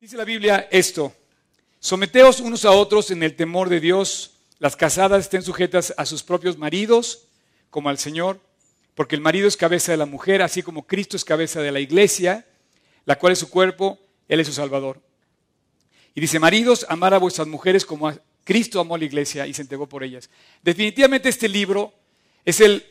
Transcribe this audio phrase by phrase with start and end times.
[0.00, 1.12] Dice la Biblia esto,
[1.78, 6.22] someteos unos a otros en el temor de Dios, las casadas estén sujetas a sus
[6.22, 7.26] propios maridos
[7.68, 8.40] como al Señor,
[8.94, 11.80] porque el marido es cabeza de la mujer, así como Cristo es cabeza de la
[11.80, 12.46] iglesia,
[13.04, 15.02] la cual es su cuerpo, Él es su Salvador.
[16.14, 18.10] Y dice, maridos, amar a vuestras mujeres como
[18.42, 20.30] Cristo amó a la iglesia y se entregó por ellas.
[20.62, 21.92] Definitivamente este libro
[22.42, 22.86] es el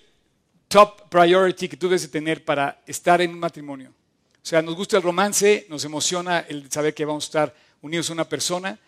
[0.67, 3.95] top priority que tú debes de tener para estar en un matrimonio.
[4.41, 8.09] O sea, nos gusta el romance, nos emociona el saber que vamos a estar unidos
[8.09, 8.79] a una persona,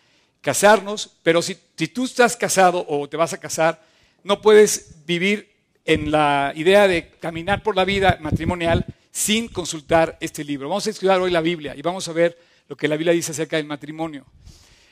[0.41, 3.83] casarnos, pero si, tú estás casado o te vas a casar,
[4.23, 5.51] no puedes vivir
[5.85, 10.69] en la idea de caminar por la vida matrimonial sin consultar este libro.
[10.69, 12.37] Vamos a estudiar hoy la Biblia y vamos a ver
[12.67, 14.25] lo que la Biblia dice acerca del matrimonio.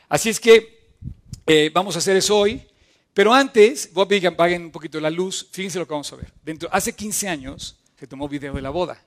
[0.10, 0.80] Así es que
[1.48, 2.62] eh, vamos a hacer eso hoy,
[3.14, 5.48] pero antes voy a que un poquito la luz.
[5.52, 6.32] Fíjense lo que vamos a ver.
[6.44, 9.02] Dentro, hace 15 años se tomó video de la boda.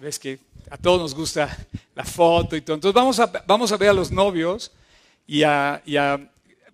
[0.00, 0.38] Y ves que
[0.70, 1.54] a todos nos gusta
[1.94, 2.74] la foto y todo.
[2.76, 4.72] Entonces vamos a, vamos a ver a los novios
[5.26, 5.82] y a...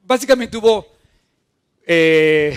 [0.04, 0.86] básicamente hubo
[1.84, 2.56] eh,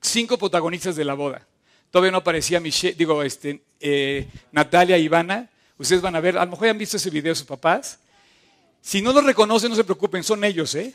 [0.00, 1.46] cinco protagonistas de la boda.
[1.90, 5.50] Todavía no aparecía Michelle, digo, este, eh, Natalia y Ivana.
[5.76, 7.98] Ustedes van a ver, a lo mejor han visto ese video de sus papás.
[8.80, 10.94] Si no los reconocen, no se preocupen, son ellos, ¿eh?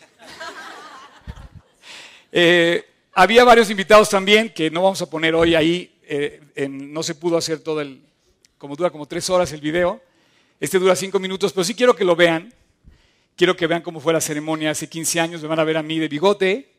[2.32, 2.84] ¿eh?
[3.14, 5.94] había varios invitados también que no vamos a poner hoy ahí.
[6.68, 8.02] no se pudo hacer todo el,
[8.62, 10.00] como dura como tres horas el video.
[10.60, 12.54] Este dura cinco minutos, pero sí quiero que lo vean.
[13.36, 15.42] Quiero que vean cómo fue la ceremonia hace 15 años.
[15.42, 16.72] Me van a ver a mí de bigote.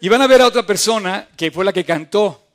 [0.00, 2.46] Y van a ver a otra persona que fue la que cantó,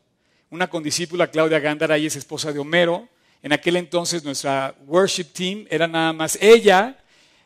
[0.52, 3.10] una condiscípula, Claudia Gándara, y es esposa de Homero.
[3.44, 6.98] En aquel entonces nuestra worship team era nada más ella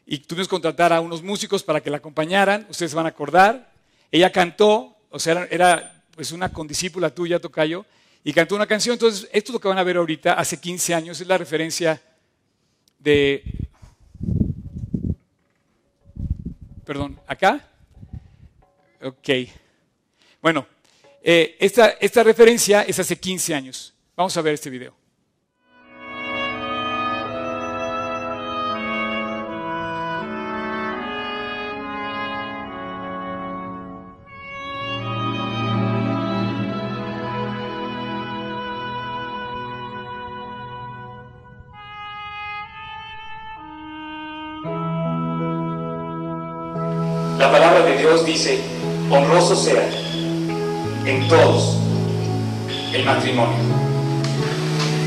[0.05, 2.67] y tuvimos que contratar a unos músicos para que la acompañaran.
[2.69, 3.71] Ustedes van a acordar.
[4.11, 7.83] Ella cantó, o sea, era pues una condiscípula tuya, Tocayo,
[8.29, 8.93] y cantó una canción.
[8.93, 11.99] Entonces, esto es lo que van a ver ahorita, hace 15 años, es la referencia
[12.99, 13.41] de...
[16.85, 17.67] Perdón, ¿acá?
[19.01, 19.29] Ok.
[20.43, 20.67] Bueno,
[21.23, 23.95] eh, esta, esta referencia es hace 15 años.
[24.15, 24.98] Vamos a ver este video.
[48.09, 48.59] Dios dice,
[49.11, 49.87] honroso sea
[51.05, 51.77] en todos
[52.91, 53.55] el matrimonio.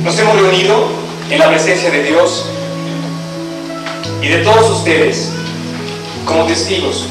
[0.05, 0.87] Nos hemos reunido
[1.29, 2.45] en la presencia de Dios
[4.21, 5.33] y de todos ustedes
[6.25, 7.07] como testigos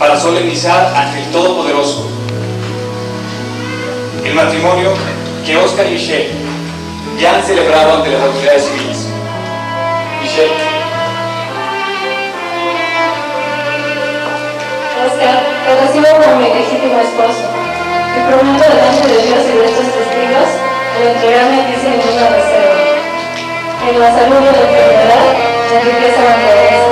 [0.00, 2.08] para solemnizar ante el Todopoderoso
[4.24, 4.94] el matrimonio
[5.46, 6.30] que Oscar y Michelle
[7.20, 9.06] ya han celebrado ante las autoridades civiles.
[10.20, 10.69] Michelle.
[15.20, 20.48] Te recibo como mi legítimo esposo y prometo delante de Dios y de estos testigos
[20.96, 22.80] el entregarme a ti sin ninguna reserva.
[23.84, 25.24] En la salud y la enfermedad,
[25.76, 26.88] la riqueza la pobreza.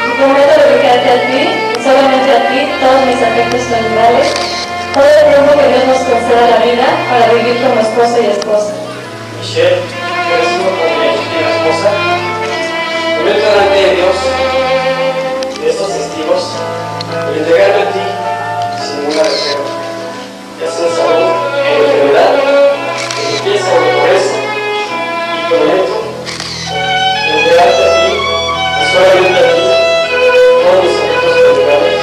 [0.00, 4.28] Y prometo dedicarte a ti, y solamente a ti, todos mis afectos naturales,
[4.96, 8.72] todo el tiempo que Dios nos conceda la vida para vivir como esposo y esposa.
[9.36, 11.88] Michelle, te recibo como mi legítima esposa.
[13.12, 14.16] Prometo delante de Dios
[17.12, 18.04] el entregarme a ti
[18.80, 19.68] sin ninguna reserva,
[20.58, 22.32] ya sea salud, en enfermedad,
[23.18, 24.36] en riqueza o pobreza,
[25.36, 25.96] y prometo
[27.28, 28.10] entregarte a ti
[28.80, 29.64] y solamente a ti
[30.62, 32.00] todos mis afectos naturales,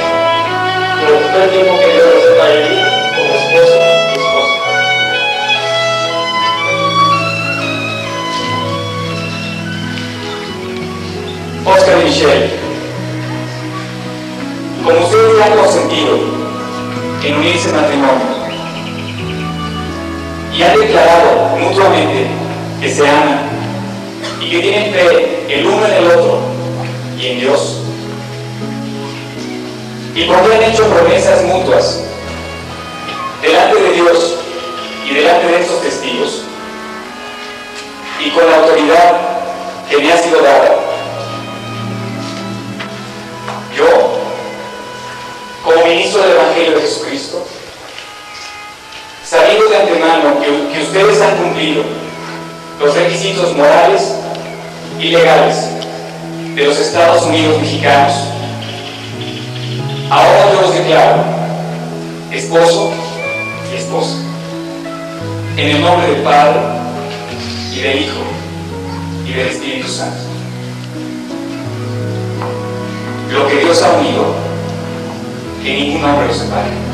[1.00, 2.78] durante todo el tiempo que nos separe de mí
[3.16, 3.76] como esposo
[4.06, 4.56] y esposa.
[11.66, 12.49] Oscar y Michelle,
[15.42, 16.18] han consentido
[17.22, 18.40] en unirse en matrimonio.
[20.56, 22.26] Y han declarado mutuamente
[22.80, 23.40] que se aman
[24.40, 26.40] y que tienen fe el uno en el otro
[27.18, 27.78] y en Dios,
[30.14, 32.00] y porque han hecho promesas mutuas
[33.42, 34.38] delante de Dios
[35.08, 36.42] y delante de estos testigos,
[38.24, 39.20] y con la autoridad
[39.88, 40.78] que me ha sido dada,
[43.76, 44.19] yo
[45.74, 47.46] como ministro del Evangelio de Jesucristo,
[49.24, 51.84] sabiendo de antemano que, que, ustedes han cumplido
[52.80, 54.14] los requisitos morales
[54.98, 55.56] y legales
[56.54, 58.14] de los Estados Unidos mexicanos,
[60.10, 61.24] ahora yo los declaro
[62.32, 62.90] esposo
[63.72, 64.16] y esposa,
[65.56, 66.60] en el nombre del Padre
[67.72, 68.22] y del Hijo
[69.26, 70.30] y del Espíritu Santo.
[73.70, 74.49] Dios ha unido,
[75.62, 76.89] que ningún hombre lo separe.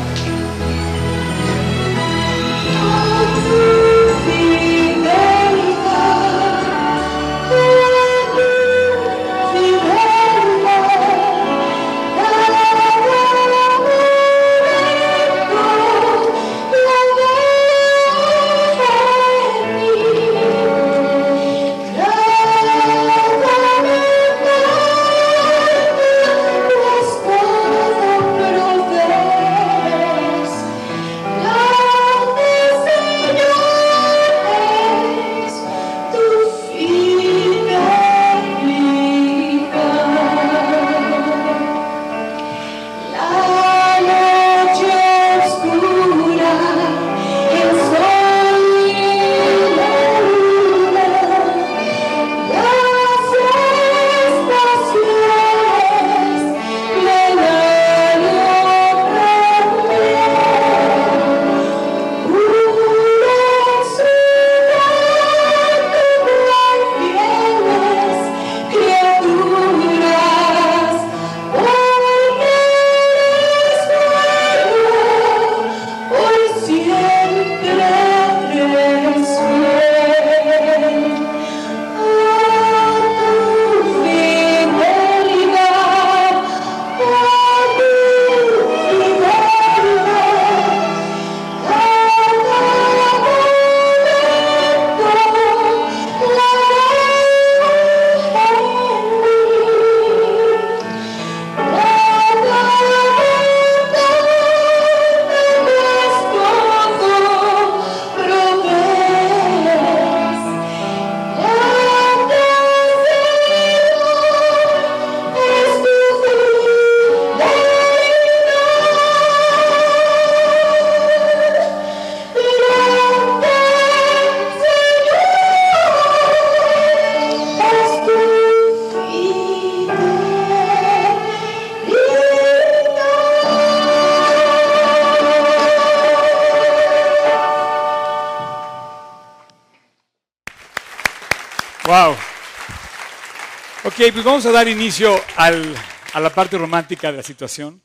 [144.11, 145.75] Pues vamos a dar inicio al-
[146.13, 147.81] a la parte romántica de la situación.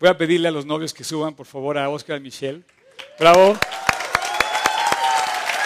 [0.00, 2.62] Voy a pedirle a los novios que suban, por favor, a Oscar y Michelle.
[3.18, 3.56] Bravo.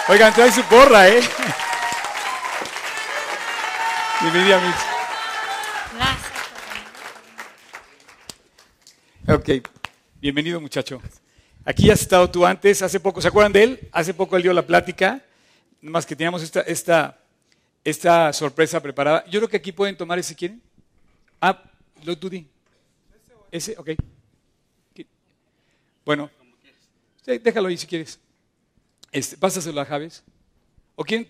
[0.08, 1.20] Oigan, trae su porra, ¿eh?
[4.22, 4.74] Bienvenida, Mitch.
[9.30, 9.50] Ok,
[10.20, 11.02] bienvenido muchacho.
[11.64, 13.88] Aquí has estado tú antes, hace poco, ¿se acuerdan de él?
[13.92, 15.20] Hace poco él dio la plática,
[15.82, 17.17] nada más que teníamos esta, esta,
[17.88, 19.24] esta sorpresa preparada.
[19.26, 20.60] Yo creo que aquí pueden tomar ese, ¿quieren?
[21.40, 21.62] Ah,
[22.04, 22.46] lo di.
[23.50, 23.90] Ese, ok.
[26.04, 26.30] Bueno,
[27.24, 28.18] déjalo ahí si quieres.
[29.12, 30.22] Este, pásaselo a Javes.
[30.96, 31.28] ¿O quién?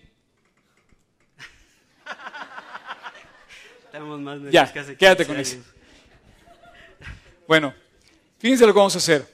[3.85, 5.61] Estamos más Ya, hace quédate 15 con ese.
[7.47, 7.73] Bueno,
[8.37, 9.25] fíjense lo que vamos a hacer.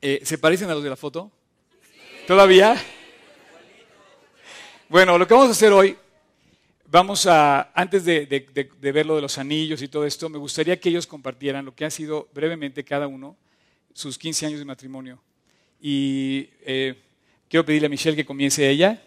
[0.00, 1.30] Eh, ¿Se parecen a los de la foto?
[2.26, 2.76] ¿Todavía?
[4.94, 5.96] Bueno, lo que vamos a hacer hoy,
[6.88, 10.28] vamos a, antes de, de- de- de ver lo de los anillos y todo esto,
[10.28, 13.36] me gustaría que ellos compartieran lo que ha sido brevemente cada uno
[13.92, 15.20] sus 15 años de matrimonio.
[15.80, 16.94] Y eh,
[17.48, 19.02] quiero pedirle a Michelle que comience ella,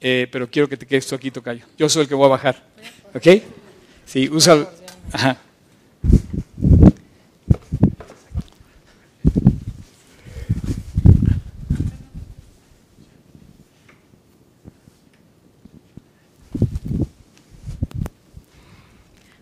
[0.00, 1.66] eh, pero quiero que te quedes tú aquí, Tocayo.
[1.76, 2.64] Yo soy el que voy a bajar.
[3.12, 3.26] ¿Ok?
[4.06, 4.70] Sí, usa...
[5.12, 5.38] Ajá.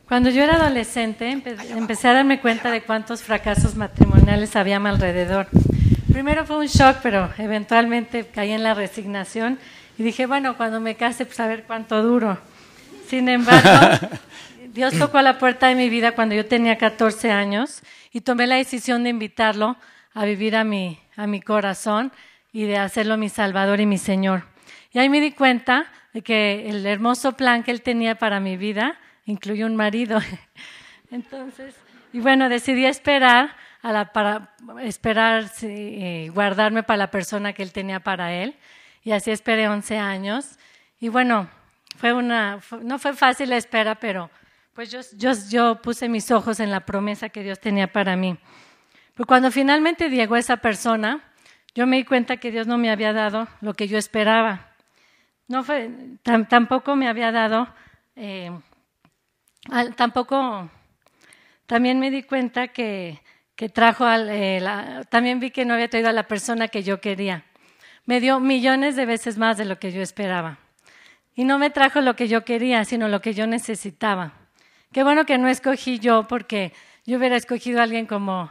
[0.09, 4.81] Cuando yo era adolescente empe- empecé a darme cuenta de cuántos fracasos matrimoniales había a
[4.81, 5.49] mi alrededor.
[6.11, 9.59] Primero fue un shock, pero eventualmente caí en la resignación
[9.99, 12.39] y dije, bueno, cuando me case, pues a ver cuánto duro.
[13.07, 14.09] Sin embargo,
[14.73, 18.47] Dios tocó a la puerta de mi vida cuando yo tenía 14 años y tomé
[18.47, 19.77] la decisión de invitarlo
[20.15, 22.13] a vivir a mi, a mi corazón
[22.53, 24.45] y de hacerlo mi Salvador y mi Señor.
[24.93, 25.85] Y ahí me di cuenta
[26.15, 28.97] de que el hermoso plan que Él tenía para mi vida
[29.31, 30.19] incluyó un marido.
[31.11, 31.75] Entonces,
[32.13, 37.63] y bueno, decidí esperar, a la, para esperar, sí, eh, guardarme para la persona que
[37.63, 38.57] Él tenía para Él.
[39.05, 40.59] Y así esperé 11 años.
[41.01, 41.49] Y bueno,
[41.97, 44.31] fue una, fue- no fue fácil la espera, pero
[44.75, 48.37] pues yo, yo, yo puse mis ojos en la promesa que Dios tenía para mí.
[49.15, 51.21] Pero cuando finalmente llegó esa persona,
[51.75, 54.67] yo me di cuenta que Dios no me había dado lo que yo esperaba.
[55.47, 55.89] No fue,
[56.25, 57.69] tam- tampoco me había dado,
[58.17, 58.51] eh,
[59.97, 60.71] tampoco
[61.67, 63.21] también me di cuenta que,
[63.55, 66.83] que trajo, al, eh, la- también vi que no había traído a la persona que
[66.83, 67.45] yo quería.
[68.07, 70.59] Me dio millones de veces más de lo que yo esperaba.
[71.35, 74.33] Y no me trajo lo que yo quería, sino lo que yo necesitaba.
[74.93, 76.73] Qué bueno que no escogí yo, porque
[77.05, 78.51] yo hubiera escogido a alguien como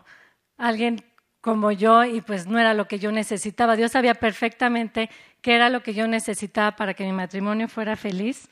[0.58, 1.04] alguien
[1.42, 3.76] como yo y pues no era lo que yo necesitaba.
[3.76, 5.10] Dios sabía perfectamente
[5.42, 8.50] qué era lo que yo necesitaba para que mi matrimonio fuera feliz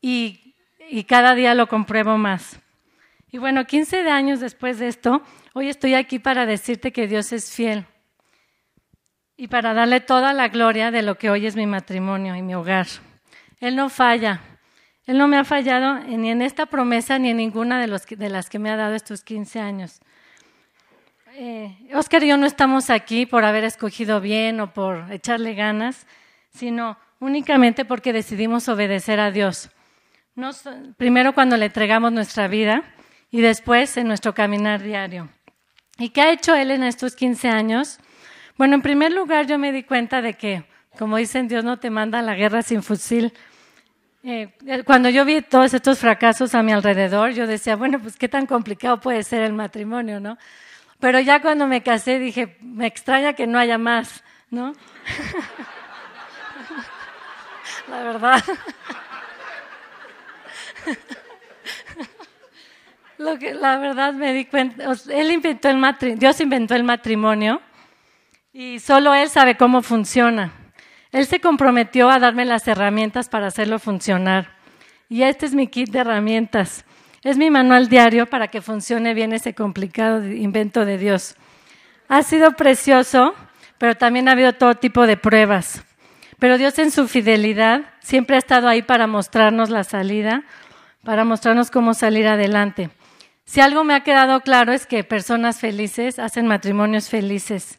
[0.00, 0.45] y,
[0.88, 2.60] y cada día lo compruebo más.
[3.30, 7.32] Y bueno, 15 de años después de esto, hoy estoy aquí para decirte que Dios
[7.32, 7.86] es fiel
[9.36, 12.54] y para darle toda la gloria de lo que hoy es mi matrimonio y mi
[12.54, 12.86] hogar.
[13.60, 14.40] Él no falla.
[15.06, 18.28] Él no me ha fallado ni en esta promesa ni en ninguna de, los de
[18.28, 20.00] las que me ha dado estos 15 años.
[21.34, 26.06] Eh, Oscar y yo no estamos aquí por haber escogido bien o por echarle ganas,
[26.48, 29.70] sino únicamente porque decidimos obedecer a Dios.
[30.98, 32.82] Primero cuando le entregamos nuestra vida
[33.30, 35.30] y después en nuestro caminar diario.
[35.98, 37.98] ¿Y qué ha hecho Él en estos 15 años?
[38.58, 40.64] Bueno, en primer lugar yo me di cuenta de que,
[40.98, 43.32] como dicen, Dios no te manda la guerra sin fusil.
[44.24, 44.52] Eh,
[44.84, 48.44] cuando yo vi todos estos fracasos a mi alrededor, yo decía, bueno, pues qué tan
[48.44, 50.36] complicado puede ser el matrimonio, ¿no?
[51.00, 54.74] Pero ya cuando me casé dije, me extraña que no haya más, ¿no?
[57.88, 58.44] la verdad.
[63.18, 67.62] Lo que, la verdad me di cuenta, él inventó el Dios inventó el matrimonio
[68.52, 70.52] y solo Él sabe cómo funciona.
[71.12, 74.54] Él se comprometió a darme las herramientas para hacerlo funcionar.
[75.08, 76.84] Y este es mi kit de herramientas.
[77.22, 81.36] Es mi manual diario para que funcione bien ese complicado invento de Dios.
[82.08, 83.34] Ha sido precioso,
[83.78, 85.82] pero también ha habido todo tipo de pruebas.
[86.38, 90.44] Pero Dios en su fidelidad siempre ha estado ahí para mostrarnos la salida,
[91.06, 92.90] para mostrarnos cómo salir adelante.
[93.44, 97.78] Si algo me ha quedado claro es que personas felices hacen matrimonios felices.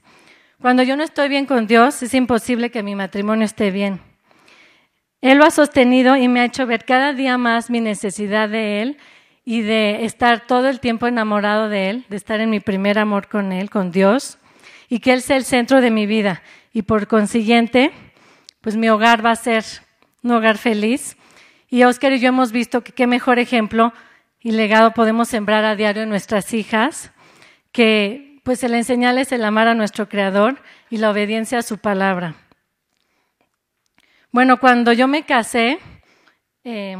[0.61, 3.99] Cuando yo no estoy bien con Dios, es imposible que mi matrimonio esté bien.
[5.19, 8.81] Él lo ha sostenido y me ha hecho ver cada día más mi necesidad de
[8.81, 8.97] Él
[9.43, 13.27] y de estar todo el tiempo enamorado de Él, de estar en mi primer amor
[13.27, 14.37] con Él, con Dios,
[14.87, 16.43] y que Él sea el centro de mi vida.
[16.71, 17.91] Y por consiguiente,
[18.61, 19.65] pues mi hogar va a ser
[20.23, 21.16] un hogar feliz.
[21.69, 23.93] Y Oscar y yo hemos visto que qué mejor ejemplo
[24.39, 27.11] y legado podemos sembrar a diario en nuestras hijas,
[27.71, 32.35] que pues el enseñarles el amar a nuestro Creador y la obediencia a su palabra.
[34.31, 35.79] Bueno, cuando yo me casé,
[36.63, 36.97] eh,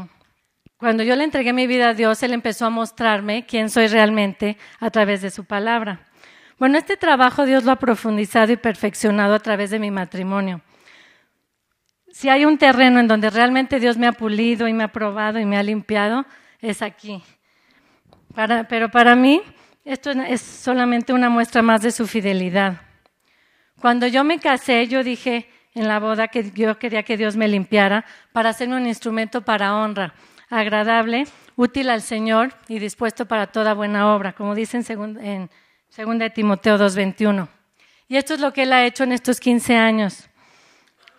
[0.76, 4.58] cuando yo le entregué mi vida a Dios, Él empezó a mostrarme quién soy realmente
[4.78, 6.06] a través de su palabra.
[6.58, 10.60] Bueno, este trabajo Dios lo ha profundizado y perfeccionado a través de mi matrimonio.
[12.18, 15.38] Si hay un terreno en donde realmente Dios me ha pulido y me ha probado
[15.38, 16.26] y me ha limpiado,
[16.60, 17.22] es aquí.
[18.68, 19.40] Pero para mí
[19.84, 22.80] esto es solamente una muestra más de su fidelidad.
[23.80, 27.46] Cuando yo me casé, yo dije en la boda que yo quería que Dios me
[27.46, 30.12] limpiara para hacerme un instrumento para honra,
[30.50, 35.50] agradable, útil al Señor y dispuesto para toda buena obra, como dice en, segun- en
[35.96, 37.46] 2 de Timoteo 2.21.
[38.08, 40.28] Y esto es lo que Él ha hecho en estos 15 años.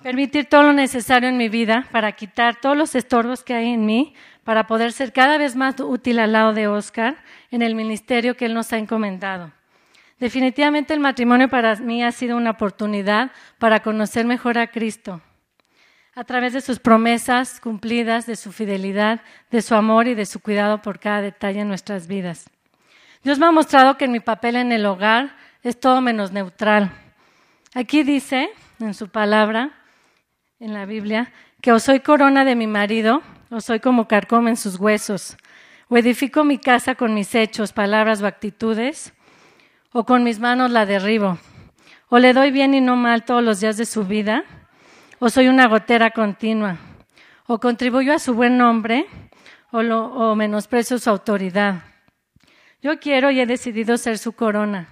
[0.02, 3.86] Permitir todo lo necesario en mi vida para quitar todos los estorbos que hay en
[3.86, 4.14] mí,
[4.44, 7.18] para poder ser cada vez más útil al lado de Oscar
[7.52, 9.52] en el ministerio que Él nos ha encomendado.
[10.20, 15.22] Definitivamente el matrimonio para mí ha sido una oportunidad para conocer mejor a Cristo
[16.16, 20.42] a través de sus promesas cumplidas, de su fidelidad, de su amor y de su
[20.42, 22.50] cuidado por cada detalle en nuestras vidas.
[23.24, 26.92] Dios me ha mostrado que mi papel en el hogar es todo menos neutral.
[27.74, 28.50] Aquí dice,
[28.82, 29.79] en su palabra,
[30.60, 34.58] en la Biblia, que o soy corona de mi marido, o soy como carcoma en
[34.58, 35.38] sus huesos,
[35.88, 39.14] o edifico mi casa con mis hechos, palabras o actitudes,
[39.94, 41.38] o con mis manos la derribo,
[42.10, 44.44] o le doy bien y no mal todos los días de su vida,
[45.20, 46.78] o soy una gotera continua,
[47.48, 49.06] o contribuyo a su buen nombre,
[49.72, 51.84] o, lo, o menosprecio su autoridad.
[52.82, 54.90] Yo quiero y he decidido ser su corona.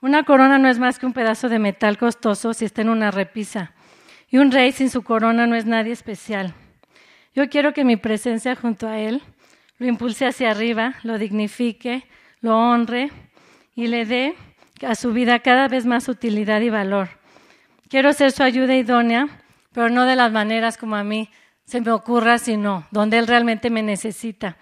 [0.00, 3.10] Una corona no es más que un pedazo de metal costoso si está en una
[3.10, 3.72] repisa.
[4.34, 6.54] Y un rey sin su corona no es nadie especial.
[7.36, 9.22] Yo quiero que mi presencia junto a él
[9.78, 12.02] lo impulse hacia arriba, lo dignifique,
[12.40, 13.12] lo honre
[13.76, 14.34] y le dé
[14.84, 17.10] a su vida cada vez más utilidad y valor.
[17.88, 19.28] Quiero ser su ayuda idónea,
[19.72, 21.30] pero no de las maneras como a mí
[21.64, 24.56] se me ocurra, sino donde él realmente me necesita.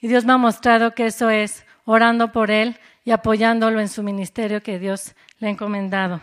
[0.00, 4.04] Y Dios me ha mostrado que eso es orando por él y apoyándolo en su
[4.04, 6.20] ministerio que Dios le ha encomendado.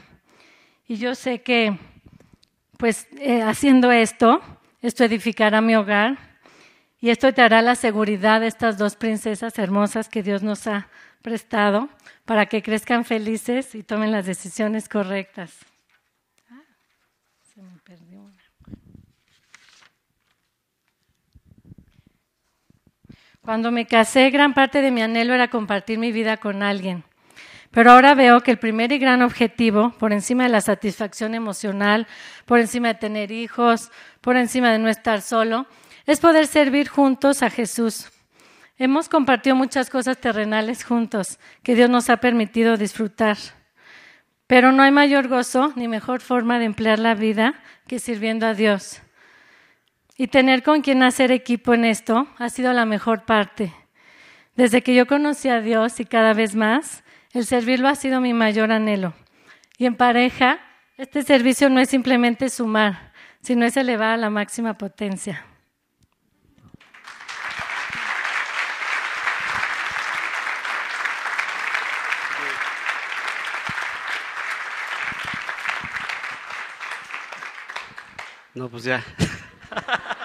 [0.87, 1.77] Y yo sé que,
[2.83, 4.41] pues, eh, haciendo esto,
[4.81, 6.17] esto edificará mi hogar
[6.99, 10.89] Y esto te hará la seguridad de estas dos princesas hermosas que Dios nos ha
[11.21, 11.87] prestado
[12.25, 15.59] para que crezcan felices y tomen las decisiones correctas.
[16.51, 16.61] Ah.
[23.41, 27.05] Cuando me casé, gran parte de mi anhelo era compartir mi vida con alguien.
[27.73, 32.05] Pero ahora veo que el primer y gran objetivo, por encima de la satisfacción emocional,
[32.45, 35.65] por encima de tener hijos, por encima de no estar solo,
[36.05, 38.11] es poder servir juntos a Jesús.
[38.77, 43.37] Hemos compartido muchas cosas terrenales juntos que Dios nos ha permitido disfrutar.
[44.45, 47.55] Pero no hay mayor gozo ni mejor forma de emplear la vida
[47.87, 49.01] que sirviendo a Dios.
[50.15, 53.73] Y tener con quien hacer equipo en esto ha sido la mejor parte.
[54.55, 57.02] Desde que yo conocí a Dios y cada vez más,
[57.33, 59.13] el servirlo ha sido mi mayor anhelo.
[59.77, 60.59] Y en pareja,
[60.97, 63.11] este servicio no es simplemente sumar,
[63.41, 65.43] sino es elevar a la máxima potencia.
[78.53, 79.03] No, pues ya.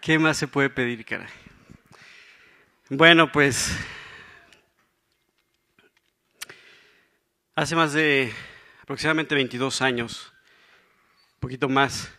[0.00, 1.26] ¿Qué más se puede pedir, caray?
[2.88, 3.76] Bueno, pues
[7.60, 8.32] hace más de
[8.80, 10.32] aproximadamente 22 años,
[11.34, 12.10] un poquito más,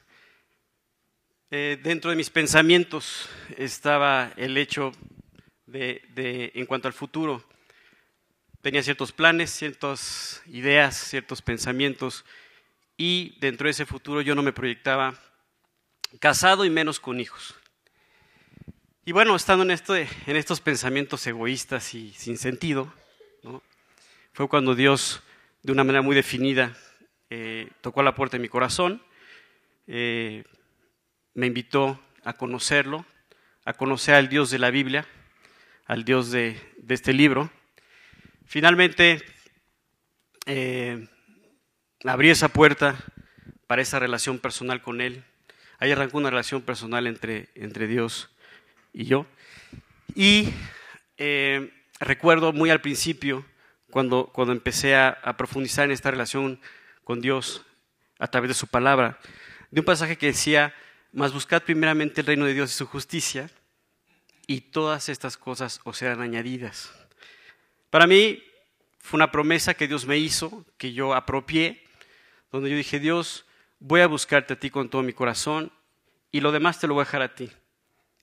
[1.49, 4.91] eh, dentro de mis pensamientos estaba el hecho
[5.65, 7.43] de, en cuanto al futuro,
[8.61, 12.23] tenía ciertos planes, ciertas ideas, ciertos pensamientos,
[12.95, 15.19] y dentro de ese futuro yo no me proyectaba
[16.19, 17.55] casado y menos con hijos.
[19.05, 22.93] Y bueno, estando en, en estos pensamientos egoístas y sin sentido,
[24.33, 25.23] fue cuando Dios,
[25.63, 26.75] de una manera muy definida,
[27.29, 29.01] eh, tocó a la puerta de mi corazón,
[29.87, 30.43] eh,
[31.33, 33.05] me invitó a conocerlo,
[33.65, 35.05] a conocer al Dios de la Biblia,
[35.85, 37.51] al Dios de, este libro.
[38.45, 39.23] Finalmente,
[40.47, 41.07] eh,
[42.03, 42.97] abrí esa puerta
[43.67, 45.23] para esa relación personal con Él.
[45.77, 48.29] Ahí arrancó una relación personal entre, entre Dios
[48.93, 49.25] y yo.
[50.15, 50.49] Y
[51.99, 53.45] recuerdo muy al principio,
[53.91, 56.59] cuando, cuando empecé a, a, profundizar en esta relación
[57.03, 57.65] con Dios
[58.17, 59.19] a través de su palabra,
[59.69, 60.73] de un pasaje que decía,
[61.11, 63.49] mas buscad primeramente el reino de Dios y su justicia,
[64.47, 66.91] y todas estas cosas os serán añadidas.
[67.89, 68.43] Para mí
[68.99, 71.83] fue una promesa que Dios me hizo, que yo apropié,
[72.51, 73.45] donde yo dije, Dios,
[73.79, 75.71] voy a buscarte a ti con todo mi corazón
[76.31, 77.49] y lo demás te lo voy a dejar a ti,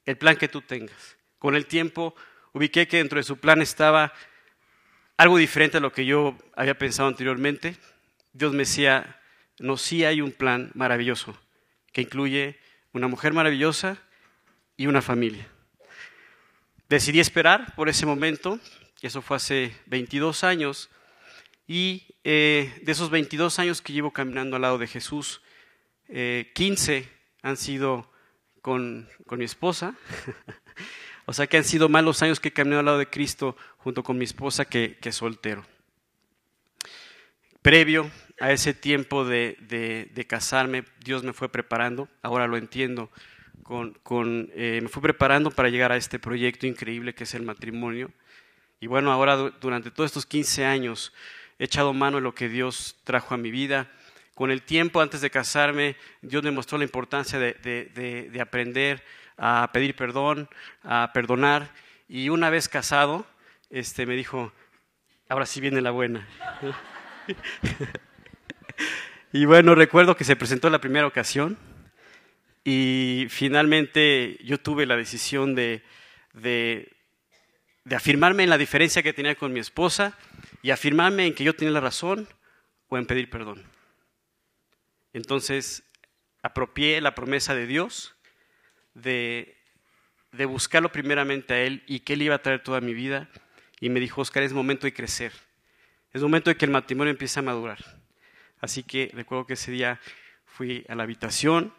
[0.04, 1.16] el plan que tú tengas.
[1.38, 2.14] Con el tiempo
[2.52, 4.12] ubiqué que dentro de su plan estaba
[5.18, 7.76] algo diferente a lo que yo había pensado anteriormente.
[8.32, 9.20] Dios me decía,
[9.58, 11.36] no, sí hay un plan maravilloso
[11.92, 12.58] que incluye
[12.92, 13.98] una mujer maravillosa
[14.76, 15.46] y una familia.
[16.88, 18.60] Decidí esperar por ese momento,
[19.02, 20.88] y eso fue hace 22 años,
[21.66, 25.42] y eh, de esos 22 años que llevo caminando al lado de Jesús,
[26.08, 27.08] eh, 15
[27.42, 28.10] han sido
[28.62, 29.96] con, con mi esposa.
[31.26, 33.56] o sea que han sido más los años que he caminado al lado de Cristo
[33.88, 35.64] junto con mi esposa que, que soltero.
[37.62, 43.10] Previo a ese tiempo de, de, de, casarme, Dios me fue preparando, ahora lo entiendo,
[43.62, 47.44] con, con, eh, me fue preparando para llegar a este proyecto increíble que es el
[47.44, 48.10] matrimonio.
[48.78, 51.14] Y bueno, ahora durante todos estos 15 años
[51.58, 53.90] he echado mano de lo que Dios trajo a mi vida.
[54.34, 59.02] Con el tiempo, antes de casarme, Dios me mostró la importancia de, de, de aprender
[59.38, 60.46] a pedir perdón,
[60.82, 61.72] a perdonar.
[62.06, 63.26] Y una vez casado,
[63.70, 64.52] este, me dijo,
[65.28, 66.26] ahora sí viene la buena.
[69.32, 71.58] y bueno, recuerdo que se presentó la primera ocasión
[72.64, 75.82] y finalmente yo tuve la decisión de,
[76.34, 76.96] de,
[77.84, 80.16] de afirmarme en la diferencia que tenía con mi esposa
[80.62, 82.28] y afirmarme en que yo tenía la razón
[82.88, 83.64] o en pedir perdón.
[85.12, 85.82] Entonces,
[86.42, 88.14] apropié la promesa de Dios
[88.94, 89.56] de,
[90.32, 93.28] de, buscarlo primeramente a Él y que Él iba a traer toda mi vida.
[93.80, 95.32] Y me dijo, Oscar, es momento de crecer.
[96.12, 97.78] Es momento de que el matrimonio empiece a madurar.
[98.60, 100.00] Así que recuerdo que ese día
[100.46, 101.72] fui a la habitación,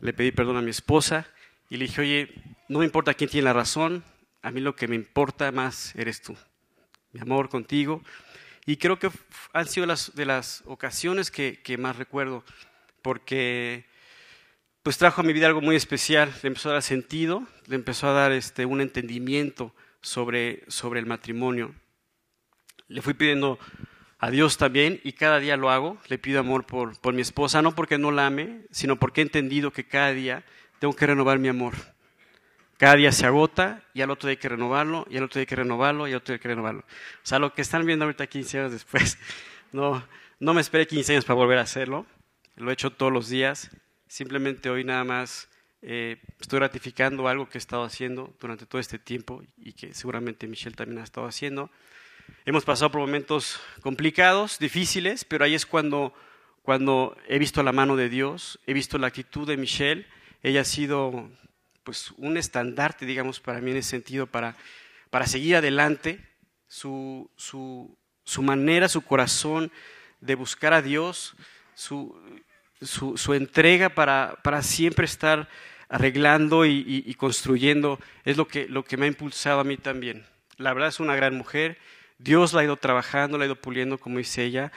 [0.00, 1.26] le pedí perdón a mi esposa
[1.70, 2.34] y le dije, oye,
[2.68, 4.02] no me importa quién tiene la razón,
[4.42, 6.36] a mí lo que me importa más eres tú.
[7.12, 8.02] Mi amor contigo,
[8.66, 9.10] y creo que
[9.52, 12.44] han sido las, de las ocasiones que, que, más recuerdo,
[13.02, 13.84] porque
[14.82, 18.08] pues trajo a mi vida algo muy especial, le empezó a dar sentido, le empezó
[18.08, 21.74] a dar este, un entendimiento sobre, sobre el matrimonio.
[22.88, 23.58] Le fui pidiendo
[24.18, 27.62] a Dios también y cada día lo hago, le pido amor por, por mi esposa,
[27.62, 30.44] no porque no la ame, sino porque he entendido que cada día
[30.78, 31.74] tengo que renovar mi amor.
[32.76, 35.42] Cada día se agota y al otro día hay que renovarlo, y al otro día
[35.42, 36.80] hay que renovarlo, y al otro día hay que renovarlo.
[36.80, 39.18] O sea, lo que están viendo ahorita 15 años después,
[39.72, 40.06] no,
[40.38, 42.04] no me esperé 15 años para volver a hacerlo.
[42.56, 43.70] Lo he hecho todos los días.
[44.06, 45.48] Simplemente hoy nada más
[45.86, 50.46] eh, estoy ratificando algo que he estado haciendo durante todo este tiempo y que seguramente
[50.46, 51.70] Michelle también ha estado haciendo.
[52.46, 56.14] Hemos pasado por momentos complicados, difíciles, pero ahí es cuando,
[56.62, 60.06] cuando he visto la mano de Dios, he visto la actitud de Michelle.
[60.42, 61.30] Ella ha sido
[61.82, 64.56] pues, un estandarte, digamos, para mí en ese sentido, para,
[65.10, 66.26] para seguir adelante.
[66.66, 69.70] Su, su, su manera, su corazón
[70.20, 71.34] de buscar a Dios,
[71.74, 72.18] su,
[72.80, 75.48] su, entrega para, para, siempre estar
[75.88, 80.24] arreglando y, construyendo, es lo que, lo que me ha impulsado a mí también.
[80.56, 81.78] La verdad es una gran mujer,
[82.18, 84.72] Dios la ha ido trabajando, la ha ido puliendo, como dice ella.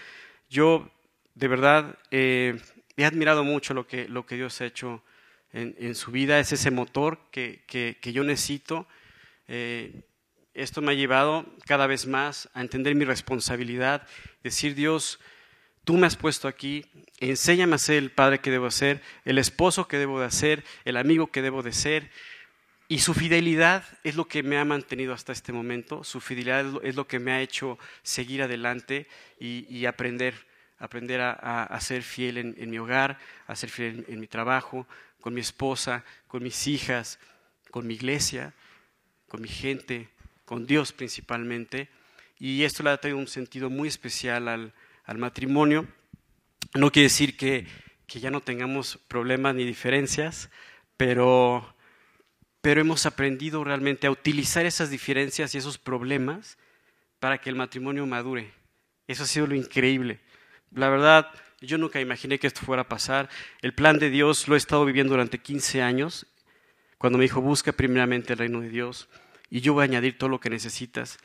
[0.50, 0.92] Yo,
[1.36, 2.60] de verdad, eh,
[2.96, 5.04] he admirado mucho lo que, lo que Dios ha hecho
[5.54, 8.88] en, en su vida, es ese motor que, que, que yo necesito.
[9.48, 10.02] Eh,
[10.54, 14.08] esto me ha llevado cada vez más a entender mi responsabilidad,
[14.44, 15.20] decir Dios,
[15.88, 16.84] tú me has puesto aquí,
[17.22, 20.98] enséñame a ser el padre que debo ser, el esposo que debo de ser, el
[20.98, 22.12] amigo que debo de ser.
[22.90, 26.98] Y su fidelidad es lo que me ha mantenido hasta este momento, su fidelidad es
[26.98, 29.08] lo que me ha hecho seguir adelante
[29.40, 30.34] y, aprender,
[30.78, 34.28] aprender a, a, ser fiel en, en, mi hogar, a ser fiel en, en mi
[34.28, 34.86] trabajo,
[35.22, 37.18] con mi esposa, con mis hijas,
[37.72, 38.54] con mi iglesia,
[39.30, 40.10] con mi gente,
[40.44, 41.88] con Dios principalmente.
[42.40, 44.74] Y esto le ha traído un sentido muy especial al,
[45.08, 45.88] al matrimonio.
[46.76, 47.66] No quiere decir que,
[48.06, 50.52] que, ya no tengamos problemas ni diferencias,
[50.98, 51.76] pero,
[52.62, 56.60] pero hemos aprendido realmente a utilizar esas diferencias y esos problemas
[57.20, 58.52] para que el matrimonio madure.
[59.08, 60.20] Eso ha sido lo increíble.
[60.72, 63.30] La verdad, yo nunca imaginé que esto fuera a pasar.
[63.62, 66.28] El plan de Dios lo he estado viviendo durante 15 años,
[66.98, 69.10] cuando me dijo, busca primeramente el reino de Dios
[69.50, 71.18] y yo voy a añadir todo lo que necesitas.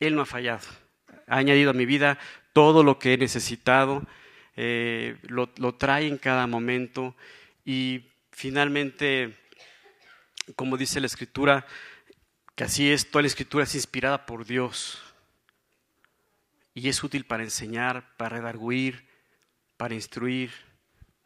[0.00, 0.66] Él no ha fallado.
[1.26, 2.18] Ha añadido a mi vida
[2.52, 4.02] todo lo que he necesitado,
[4.56, 7.14] eh, lo, trae en cada momento.
[7.64, 9.36] Y finalmente,
[10.56, 11.66] como dice la escritura,
[12.54, 15.02] que así es, toda la escritura es inspirada por Dios.
[16.74, 19.06] Y es útil para enseñar, para redarguir,
[19.76, 20.50] para instruir,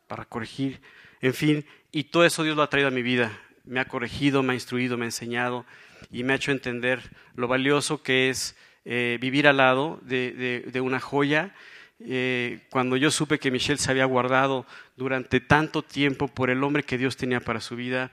[0.07, 0.81] para corregir,
[1.21, 3.41] en fin, y todo eso Dios lo ha traído a mi vida.
[3.65, 5.65] Me ha corregido, me ha instruido, me ha enseñado
[6.11, 7.01] y me ha hecho entender
[7.35, 11.55] lo valioso que es eh, vivir al lado de, de, una joya.
[12.01, 14.67] Eh, cuando yo supe que Michelle se había guardado
[14.97, 18.11] durante tanto tiempo por el hombre que Dios tenía para su vida,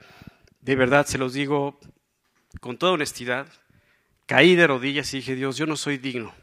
[0.60, 1.78] de verdad se los digo
[2.60, 3.48] con toda honestidad,
[4.26, 6.34] caí de rodillas y dije, Dios, yo no soy digno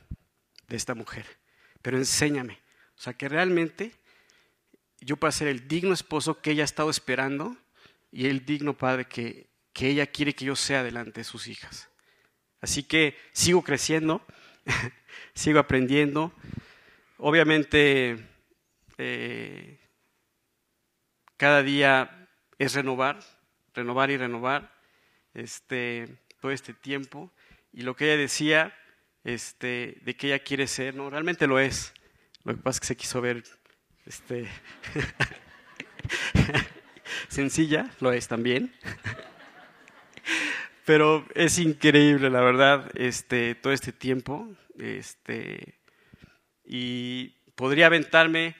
[0.67, 1.25] de esta mujer,
[1.81, 2.59] pero enséñame.
[2.97, 3.93] O sea, que realmente
[4.99, 7.55] yo pueda ser el digno esposo que ella ha estado esperando
[8.11, 11.88] y el digno padre que, que ella quiere que yo sea delante de sus hijas.
[12.61, 14.25] Así que sigo creciendo,
[15.33, 16.33] sigo aprendiendo.
[17.17, 18.17] Obviamente,
[18.97, 19.79] eh,
[21.37, 23.19] cada día es renovar,
[23.73, 24.73] renovar y renovar
[25.33, 27.31] este, todo este tiempo.
[27.71, 28.75] Y lo que ella decía
[29.23, 31.93] este, de que ella quiere ser, no, realmente lo es.
[32.43, 33.43] Lo que pasa es que se quiso ver
[34.05, 34.47] este,
[37.29, 38.73] sencilla, lo es también.
[40.89, 44.49] Pero es increíble, la verdad, este, todo este tiempo.
[44.79, 45.77] Este,
[46.65, 48.55] y podría aventarme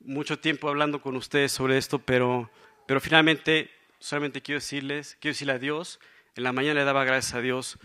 [0.00, 2.50] mucho tiempo hablando con ustedes sobre esto, pero,
[2.88, 6.00] pero finalmente solamente quiero decirles, quiero decirle a Dios,
[6.36, 7.78] en la mañana le daba gracias a Dios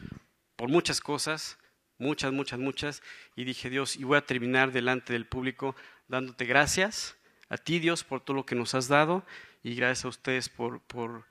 [0.55, 1.57] por muchas cosas,
[1.97, 3.03] muchas, muchas, muchas,
[3.35, 5.75] y dije, Dios, y voy a terminar delante del público
[6.07, 7.17] dándote gracias
[7.49, 9.25] a ti, Dios, por todo lo que nos has dado,
[9.61, 11.25] y gracias a ustedes por, por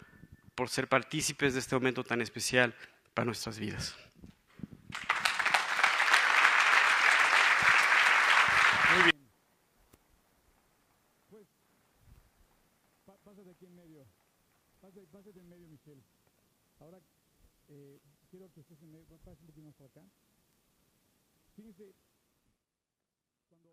[0.59, 2.75] por ser partícipes de este momento tan especial
[3.14, 3.94] para nuestras vidas.
[8.92, 9.31] Muy bien.
[11.31, 11.47] Pues,
[13.25, 14.05] pásate aquí en medio.
[14.81, 16.03] Pásate, pásate en medio, Michelle.
[16.81, 16.99] Ahora
[17.68, 19.16] eh, quiero que estés en medio.
[19.18, 20.01] Pásate un poquito más para acá.
[21.55, 21.94] Fíjense,
[23.49, 23.68] cuando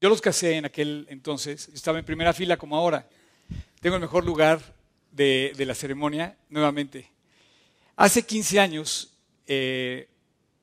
[0.00, 3.08] yo los casé en aquel entonces, estaba en primera fila como ahora.
[3.80, 4.77] Tengo el mejor lugar
[5.18, 7.10] de, de la ceremonia nuevamente.
[7.96, 9.12] Hace 15 años,
[9.46, 10.08] eh,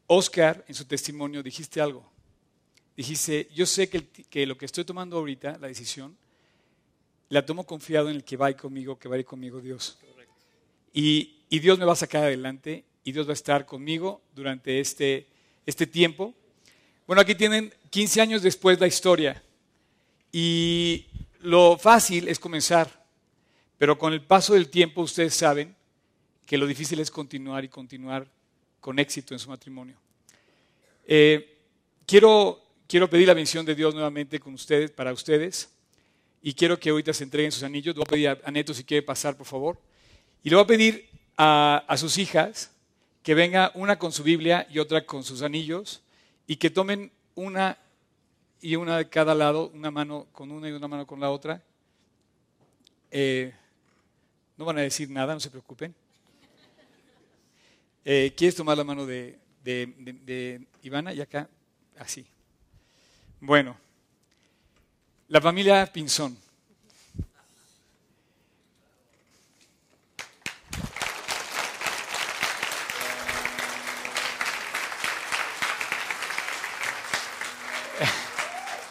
[0.08, 2.10] Oscar, en su testimonio, dijiste algo.
[2.96, 6.16] Dijiste, yo sé que, el, que, lo que estoy tomando ahorita, la decisión,
[7.28, 9.98] la tomo confiado en el que va conmigo, que va conmigo Dios.
[10.94, 14.80] Y, y, Dios me va a sacar adelante y Dios va a estar conmigo durante
[14.80, 15.28] este,
[15.66, 16.34] este tiempo.
[17.06, 19.44] Bueno, aquí tienen 15 años después la historia.
[20.32, 21.08] Y
[21.42, 23.05] lo fácil es comenzar
[23.78, 25.76] Pero con el paso del tiempo ustedes saben
[26.46, 28.28] que lo difícil es continuar y continuar
[28.80, 29.98] con éxito en su matrimonio.
[31.08, 31.58] Eh,
[32.06, 35.70] quiero, quiero pedir la bendición de Dios nuevamente con ustedes, para ustedes
[36.42, 37.96] y quiero que ahorita se entreguen sus anillos.
[37.96, 39.80] Le voy a pedir a Neto si quiere pasar, por favor.
[40.44, 42.72] Y le voy a pedir a, sus hijas
[43.24, 46.04] que venga una con su Biblia y otra con sus anillos
[46.46, 47.80] y que tomen una
[48.62, 51.64] y una de cada lado, una mano con una y una mano con la otra.
[53.10, 53.52] Eh,
[54.58, 55.94] no van a decir nada, no se preocupen.
[58.04, 61.14] Eh, ¿Quieres tomar la mano de, de, de- Ivana?
[61.14, 61.50] Y acá,
[61.98, 62.26] así.
[63.42, 63.76] Bueno,
[65.28, 66.38] la familia Pinzón.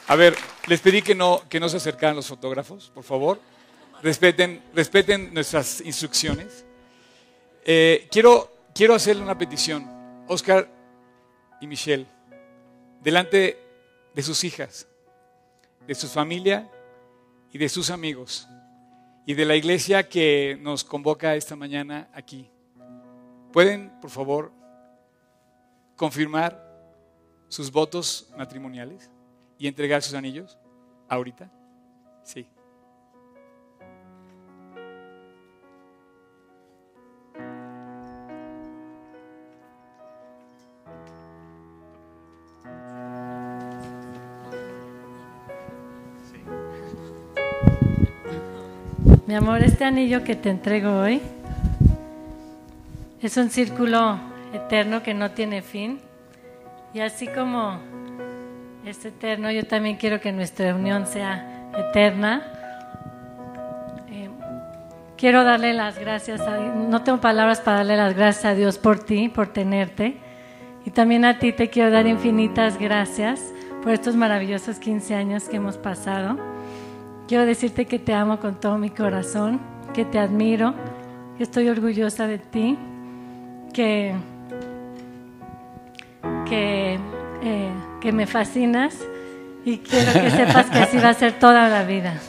[0.06, 3.40] A ver, les pedí que no, que no se acercaran los fotógrafos, por favor.
[4.04, 6.66] Respeten, respeten nuestras instrucciones.
[7.64, 9.88] Eh, quiero, quiero hacerle una petición.
[10.28, 10.68] Oscar
[11.58, 12.06] y Michelle,
[13.02, 13.58] delante
[14.14, 14.86] de sus hijas,
[15.86, 16.70] de su familia
[17.50, 18.46] y de sus amigos,
[19.24, 22.50] y de la iglesia que nos convoca esta mañana aquí.
[23.54, 24.52] ¿Pueden, por favor,
[25.96, 26.62] confirmar
[27.48, 29.10] sus votos matrimoniales
[29.58, 30.58] y entregar sus anillos
[31.08, 31.50] ahorita?
[32.22, 32.46] Sí.
[49.34, 51.20] Mi amor, este anillo que te entrego hoy
[53.20, 54.16] es un círculo
[54.52, 55.98] eterno que no tiene fin.
[56.92, 57.80] Y así como
[58.86, 62.44] es eterno, yo también quiero que nuestra unión sea eterna.
[64.08, 64.30] Eh,
[65.16, 69.00] quiero darle las gracias a no tengo palabras para darle las gracias a Dios por
[69.00, 70.16] ti, por tenerte.
[70.86, 75.56] Y también a ti te quiero dar infinitas gracias por estos maravillosos 15 años que
[75.56, 76.53] hemos pasado.
[77.26, 79.60] Quiero decirte que te amo con todo mi corazón,
[79.94, 80.74] que te admiro,
[81.38, 82.76] que estoy orgullosa de ti,
[83.72, 84.14] que,
[86.46, 86.98] que,
[87.42, 88.98] eh, que me fascinas
[89.64, 92.20] y quiero que sepas que así va a ser toda la vida.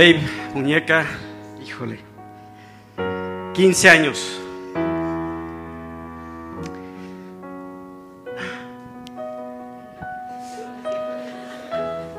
[0.00, 0.22] Babe,
[0.54, 1.04] muñeca,
[1.62, 1.98] híjole.
[3.52, 4.40] 15 años.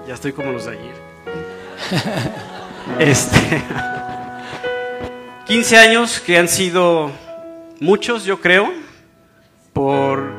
[0.08, 0.94] Ya estoy como los de ayer.
[3.00, 3.64] Este.
[5.48, 7.10] 15 años que han sido
[7.80, 8.72] muchos, yo creo,
[9.74, 10.32] por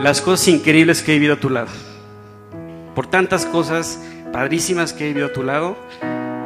[0.00, 1.70] las cosas increíbles que he vivido a tu lado.
[2.94, 3.98] Por tantas cosas
[4.34, 5.78] padrísimas que he vivido a tu lado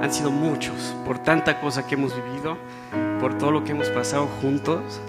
[0.01, 2.57] han sido muchos, por tanta cosa que hemos vivido,
[3.21, 5.01] por todo lo que hemos pasado juntos.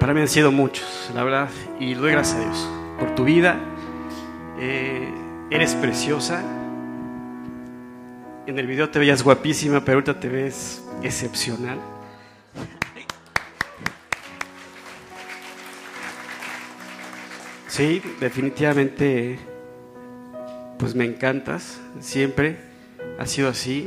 [0.00, 2.68] Para mí han sido muchos, la verdad, y doy gracias a Dios
[2.98, 3.58] por tu vida.
[4.58, 5.12] Eh,
[5.50, 6.42] eres preciosa.
[8.46, 11.78] En el video te veías guapísima, pero ahorita te ves excepcional.
[17.68, 19.38] Sí, definitivamente
[20.82, 22.56] pues me encantas, siempre
[23.16, 23.86] ha sido así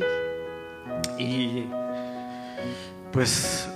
[1.17, 1.65] y
[3.11, 3.67] pues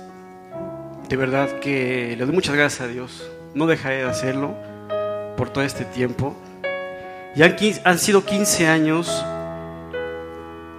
[1.06, 4.54] de verdad que le doy muchas gracias a Dios, no dejaré de hacerlo
[5.36, 6.34] por todo este tiempo.
[7.36, 9.22] Ya han, han sido 15 años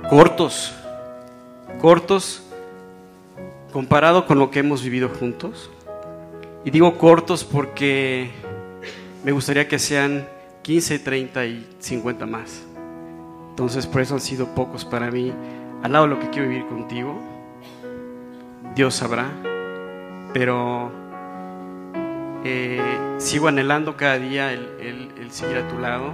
[0.09, 0.73] cortos,
[1.79, 2.41] cortos
[3.71, 5.69] comparado con lo que hemos vivido juntos.
[6.65, 8.31] Y digo cortos porque
[9.23, 10.27] me gustaría que sean
[10.63, 12.63] 15, 30 y 50 más.
[13.49, 15.33] Entonces por eso han sido pocos para mí.
[15.83, 17.19] Al lado de lo que quiero vivir contigo,
[18.75, 19.25] Dios sabrá.
[20.33, 20.91] Pero
[22.43, 22.79] eh,
[23.17, 26.13] sigo anhelando cada día el, el- el seguir a tu lado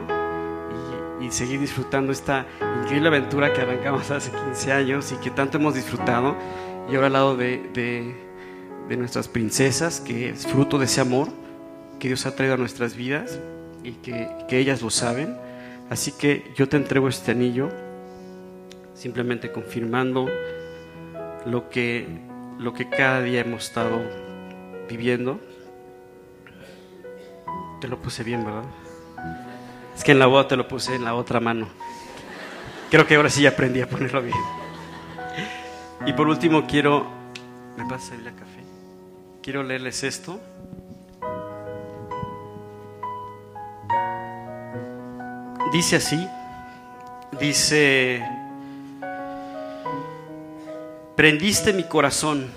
[1.22, 2.46] y, seguir disfrutando esta
[2.84, 6.36] increíble aventura que arrancamos hace 15 años y que tanto hemos disfrutado.
[6.90, 8.16] Y ahora al lado de, de-
[8.88, 11.28] de nuestras princesas, que es fruto de ese amor
[12.00, 13.40] que Dios ha traído a nuestras vidas
[13.88, 15.38] y que, ellas lo saben.
[15.90, 17.70] Así que yo te entrego este anillo,
[18.94, 20.28] simplemente confirmando
[21.46, 22.06] lo que,
[22.60, 24.02] lo que cada día hemos estado
[24.90, 25.40] viviendo.
[27.80, 28.66] Te lo puse bien, ¿verdad?
[29.96, 31.70] Es que en la boda te lo puse en la otra mano.
[32.92, 34.38] Creo que ahora sí aprendí a ponerlo bien.
[36.06, 37.08] Y por último quiero...
[37.78, 38.64] ¿Me pasa el café?
[39.42, 40.42] Quiero leerles esto.
[45.72, 46.28] Dice así,
[47.40, 48.26] dice,
[51.16, 52.48] prendiste mi corazón,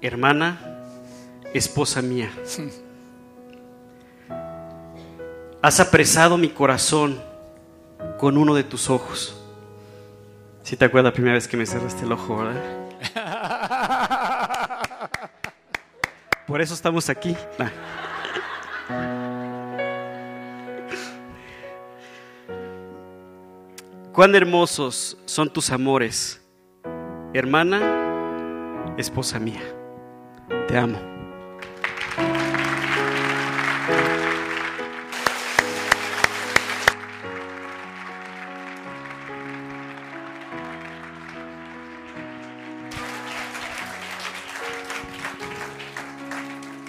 [0.00, 0.58] hermana,
[1.54, 2.30] esposa mía.
[5.62, 7.22] Has apresado mi corazón
[8.18, 9.40] con uno de tus ojos.
[10.64, 12.60] Si te acuerdas la primera vez que me cerraste el ojo, ¿verdad?
[16.46, 17.36] Por eso estamos aquí.
[17.58, 19.27] Nah.
[24.18, 26.44] Cuán hermosos son tus amores,
[27.34, 29.62] hermana, esposa mía.
[30.66, 30.98] Te amo.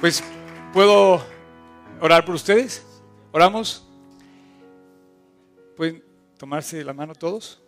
[0.02, 0.24] Pues,
[0.74, 1.24] ¿puedo
[2.02, 2.84] orar por ustedes?
[3.32, 3.88] ¿Oramos?
[5.78, 6.09] ¿Pueden
[6.40, 7.60] tomarse la mano todos?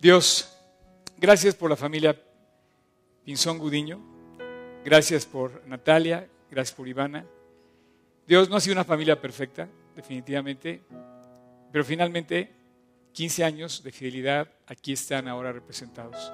[0.00, 0.52] Dios,
[1.16, 2.20] gracias por la familia
[3.24, 4.00] Pinzón Gudiño.
[4.84, 6.28] Gracias por Natalia.
[6.50, 7.24] Gracias por Ivana.
[8.26, 10.82] Dios no ha sido una familia perfecta, definitivamente.
[11.70, 12.52] Pero finalmente,
[13.12, 16.32] 15 años de fidelidad aquí están ahora representados.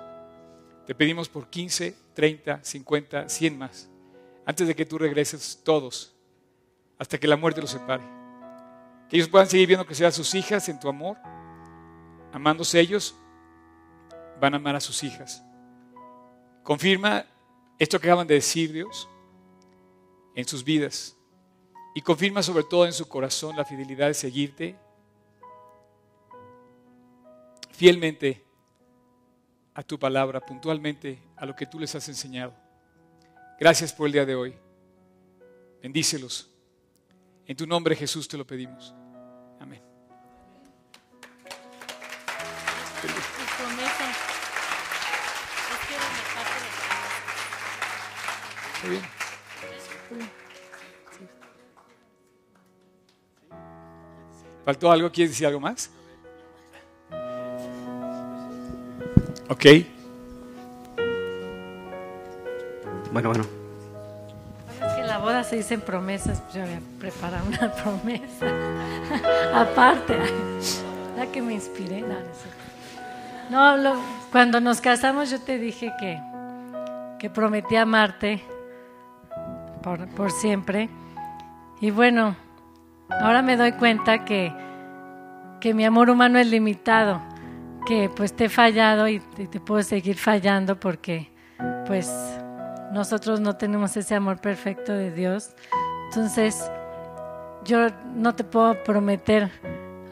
[0.87, 3.91] Te pedimos por 15, 30, 50, 100 más,
[4.47, 6.15] antes de que tú regreses todos,
[6.99, 8.22] hasta que la muerte los separe.
[9.13, 11.19] Que ellos puedan seguir viendo que sean sus hijas en tu amor,
[12.33, 13.15] amándose ellos,
[14.41, 15.45] van a amar a sus hijas.
[16.63, 17.27] Confirma
[17.79, 19.07] esto que acaban de decir, Dios,
[20.35, 21.15] en sus vidas.
[21.95, 24.79] Y confirma sobre todo en su corazón la fidelidad de seguirte
[27.71, 28.43] fielmente
[29.75, 32.55] a tu palabra, puntualmente a lo que tú les has enseñado.
[33.61, 34.55] Gracias por el día de hoy.
[35.83, 36.49] Bendícelos.
[37.47, 38.95] En tu nombre Jesús te lo pedimos.
[48.83, 49.03] Está bien.
[54.65, 55.11] ¿Faltó algo?
[55.11, 55.91] ¿Quieres decir algo más?
[59.49, 59.65] Ok.
[63.13, 63.45] Bueno, bueno.
[64.85, 68.47] Es que en la boda se dicen promesas, pues yo había preparado una promesa.
[69.55, 70.19] Aparte,
[71.17, 72.01] la que me inspiré.
[72.03, 72.17] No, no.
[73.51, 76.19] No, lo- cuando nos casamos yo te dije que,
[77.19, 78.43] que prometí amarte
[79.83, 80.89] por, por siempre.
[81.81, 82.37] Y bueno,
[83.11, 84.53] ahora me doy cuenta que,
[85.61, 87.21] que mi amor humano es limitado,
[87.87, 91.31] que pues te he fallado y te, te puedo seguir fallando porque
[91.87, 92.11] pues
[92.93, 95.55] nosotros no tenemos ese amor perfecto de Dios.
[96.09, 96.71] Entonces,
[97.65, 99.51] yo no te puedo prometer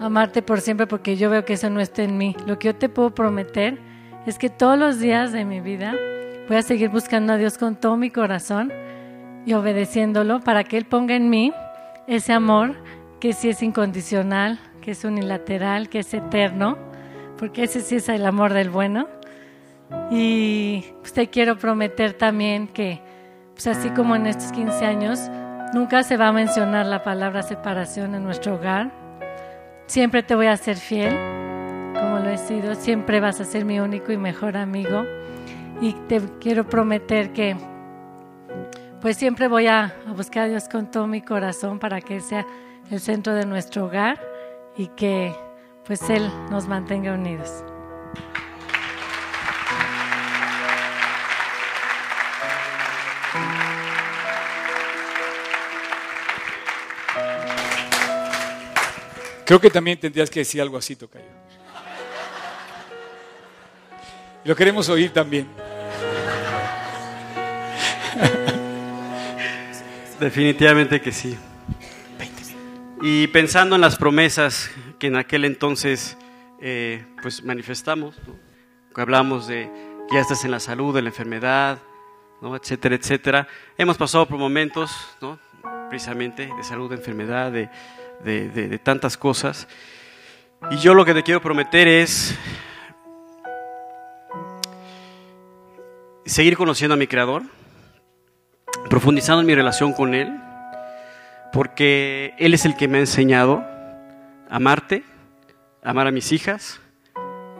[0.00, 2.34] amarte por siempre porque yo veo que eso no está en mí.
[2.46, 3.78] Lo que yo te puedo prometer
[4.26, 5.94] es que todos los días de mi vida
[6.48, 8.72] voy a seguir buscando a Dios con todo mi corazón
[9.46, 11.52] y obedeciéndolo para que Él ponga en mí
[12.06, 12.74] ese amor
[13.20, 16.78] que sí es incondicional, que es unilateral, que es eterno,
[17.38, 19.08] porque ese sí es el amor del bueno.
[20.10, 23.00] Y pues, te quiero prometer también que,
[23.52, 25.30] pues así como en estos 15 años,
[25.74, 28.90] nunca se va a mencionar la palabra separación en nuestro hogar.
[29.86, 31.14] Siempre te voy a ser fiel,
[31.94, 32.74] como lo he sido.
[32.74, 35.04] Siempre vas a ser mi único y mejor amigo.
[35.80, 37.56] Y te quiero prometer que,
[39.00, 42.46] pues siempre voy a, buscar a Dios con todo mi corazón para que Él sea
[42.90, 44.20] el centro de nuestro hogar
[44.76, 45.34] y que,
[45.84, 47.64] pues Él nos mantenga unidos.
[59.46, 61.24] Creo que también tendrías que decir algo así, Tocayo.
[64.44, 65.48] Lo queremos oír también.
[70.20, 71.34] Definitivamente que sí.
[73.00, 76.18] Y pensando en las promesas que en aquel entonces
[76.60, 78.34] eh, pues manifestamos, ¿no?
[79.00, 79.70] hablamos de
[80.10, 81.78] que ya estás en la salud, en la enfermedad,
[82.42, 83.48] etcétera, etcétera.
[83.78, 84.90] Hemos pasado por momentos,
[85.88, 89.66] precisamente, de salud, de enfermedad, de tantas cosas.
[90.70, 92.38] Y yo lo que te quiero prometer es
[96.26, 97.42] seguir conociendo a mi Creador,
[98.88, 100.40] profundizando en mi relación con Él,
[101.52, 103.64] porque Él es el que me ha enseñado
[104.48, 105.04] a amarte,
[105.82, 106.80] a amar a mis hijas,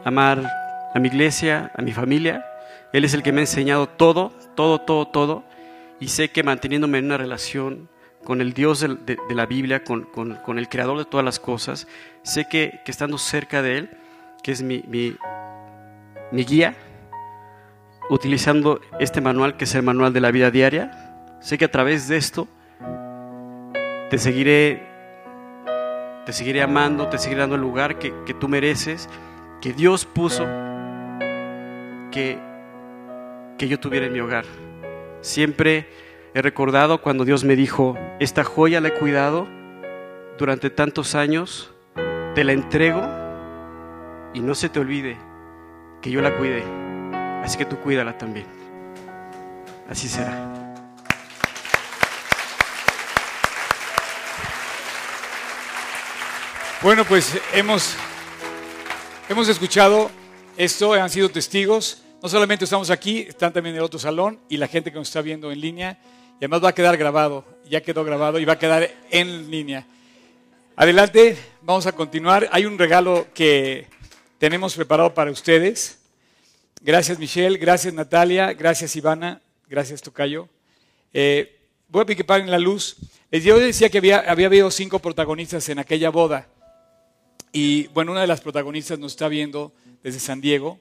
[0.03, 0.49] a amar
[0.93, 2.45] a mi iglesia, a mi familia.
[2.93, 5.43] Él es el que me ha enseñado todo, todo, todo, todo.
[5.99, 7.89] Y sé que manteniéndome en una relación
[8.23, 11.87] con el Dios de, la Biblia, con, el Creador de todas las cosas,
[12.23, 13.89] sé que, estando cerca de Él,
[14.43, 15.17] que es mi
[16.31, 16.75] guía,
[18.11, 21.10] utilizando este manual que es el manual de la vida diaria,
[21.41, 22.47] sé que a través de esto
[24.09, 24.87] te seguiré,
[26.25, 29.09] te seguiré amando, te seguiré dando el lugar que, que tú mereces,
[29.59, 30.45] que Dios puso
[32.11, 32.39] que,
[33.57, 34.45] que yo tuviera en mi hogar.
[35.21, 35.87] Siempre
[36.33, 39.47] he recordado cuando Dios me dijo, esta joya la he cuidado
[40.37, 41.73] durante tantos años,
[42.35, 43.01] te la entrego
[44.33, 45.17] y no se te olvide
[46.01, 46.63] que yo la cuidé.
[47.43, 48.45] Así que tú cuídala también.
[49.89, 50.60] Así será.
[56.83, 57.93] Bueno, pues hemos,
[59.29, 60.09] hemos escuchado
[60.57, 62.01] esto, han sido testigos.
[62.23, 65.07] No solamente estamos aquí, están también en el otro salón y la gente que nos
[65.07, 65.99] está viendo en línea.
[66.33, 69.85] Y además va a quedar grabado, ya quedó grabado y va a quedar en línea.
[70.75, 72.49] Adelante, vamos a continuar.
[72.51, 73.87] Hay un regalo que
[74.39, 75.99] tenemos preparado para ustedes.
[76.81, 80.49] Gracias Michelle, gracias Natalia, gracias Ivana, gracias Tocayo.
[81.13, 81.59] Eh,
[81.89, 82.95] voy a piquepar en la luz.
[83.31, 86.47] Yo decía que había, había habido cinco protagonistas en aquella boda.
[87.51, 89.73] Y bueno, una de las protagonistas nos está viendo
[90.03, 90.79] desde San Diego.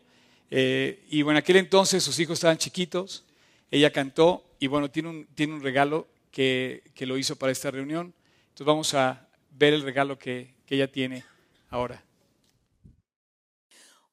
[0.50, 3.24] Eh, y bueno, en aquel entonces sus hijos estaban chiquitos.
[3.70, 7.70] Ella cantó y bueno, tiene un, tiene un regalo que, que lo hizo para esta
[7.70, 8.14] reunión.
[8.48, 11.24] Entonces vamos a ver el regalo que, que ella tiene
[11.70, 12.04] ahora.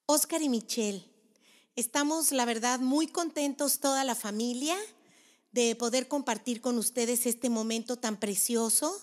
[0.05, 1.03] Oscar y Michelle,
[1.75, 4.75] estamos, la verdad, muy contentos toda la familia
[5.51, 8.95] de poder compartir con ustedes este momento tan precioso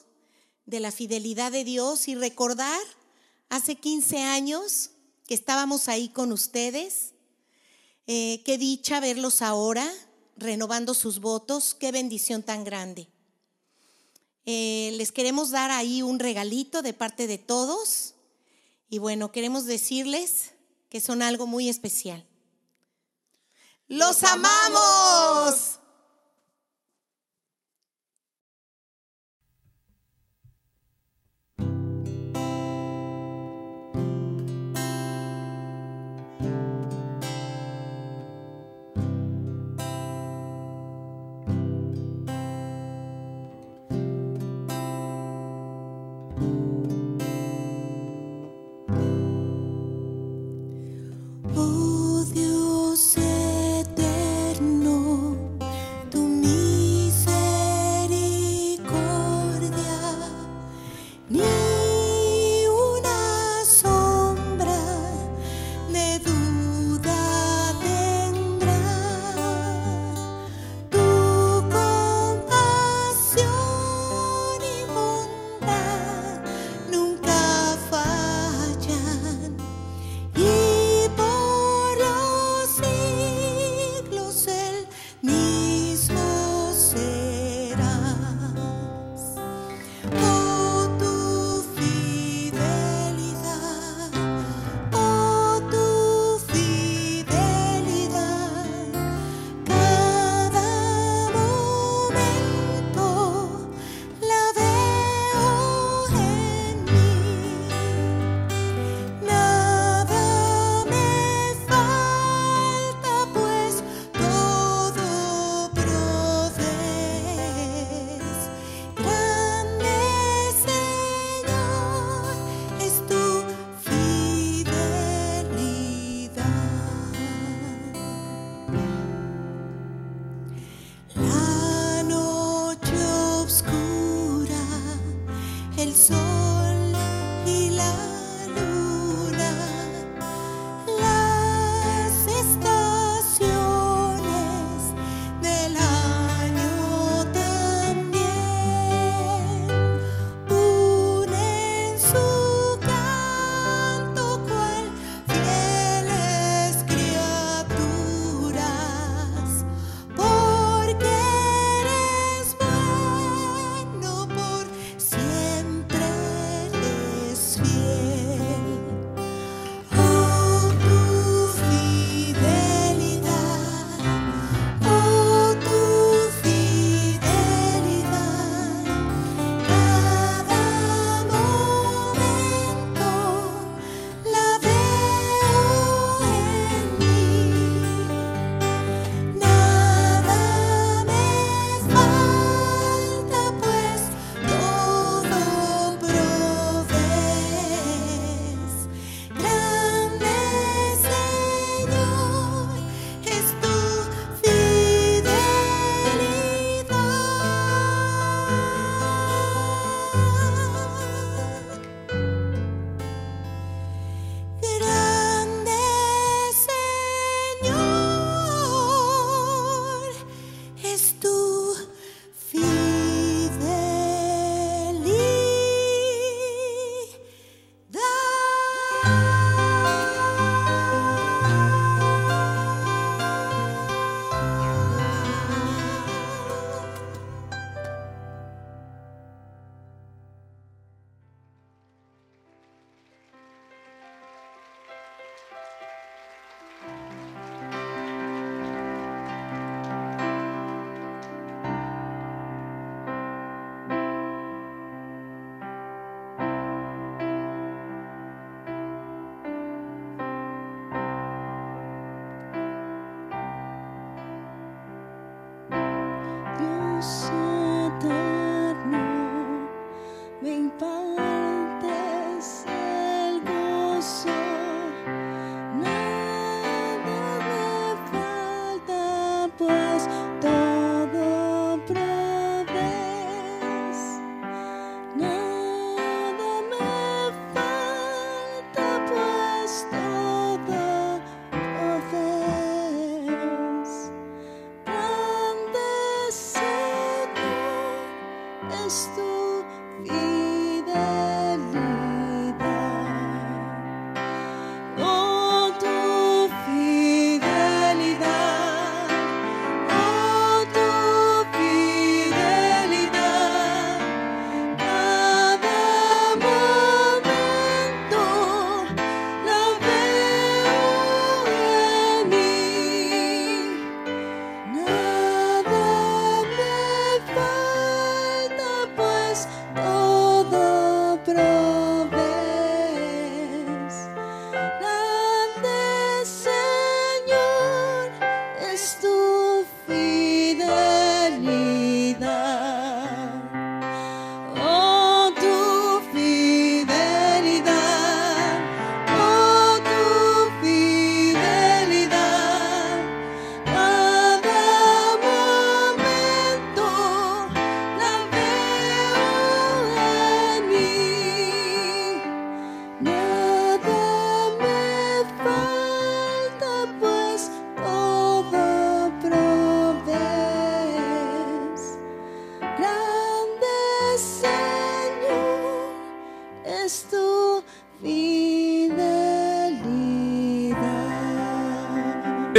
[0.66, 2.80] de la fidelidad de Dios y recordar
[3.55, 4.90] hace 15 años
[5.28, 7.12] que estábamos ahí con ustedes.
[8.09, 9.88] Eh, qué dicha verlos ahora
[10.36, 13.09] renovando sus votos, qué bendición tan grande.
[14.44, 18.14] Eh, les queremos dar ahí un regalito de parte de todos
[18.90, 20.50] y bueno, queremos decirles
[20.88, 22.26] que son algo muy especial.
[23.86, 25.78] ¡Los amamos!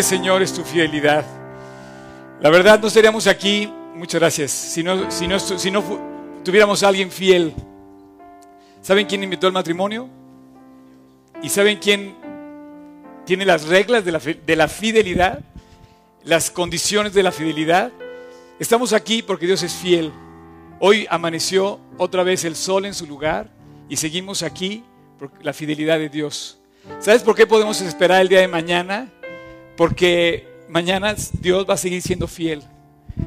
[0.03, 1.25] Señor, es tu fidelidad.
[2.41, 5.25] La verdad, no estaríamos aquí, muchas gracias, si no, si
[5.71, 5.83] no,
[6.43, 7.53] tuviéramos alguien fiel.
[8.81, 10.09] ¿Saben quién inventó el matrimonio?
[11.41, 12.15] ¿Y saben quién
[13.25, 15.39] tiene las reglas de la, de la fidelidad?
[16.23, 17.91] Las condiciones de la fidelidad.
[18.59, 20.11] Estamos aquí porque Dios es fiel.
[20.79, 23.49] Hoy amaneció otra vez el sol en su lugar
[23.89, 24.83] y seguimos aquí
[25.17, 26.59] por la fidelidad de Dios.
[26.99, 29.11] ¿Sabes por qué podemos esperar el día de mañana?
[29.77, 32.63] Porque mañana Dios va a seguir siendo fiel.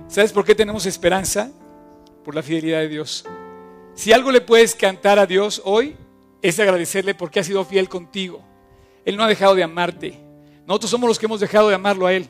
[0.09, 1.51] ¿Sabes por qué tenemos esperanza?
[2.25, 3.25] Por la fidelidad de Dios.
[3.95, 5.97] Si algo le puedes cantar a Dios hoy,
[6.43, 8.43] es agradecerle porque ha sido fiel contigo.
[9.05, 10.19] Él no ha dejado de amarte.
[10.67, 12.29] Nosotros somos los que hemos dejado de amarlo a Él.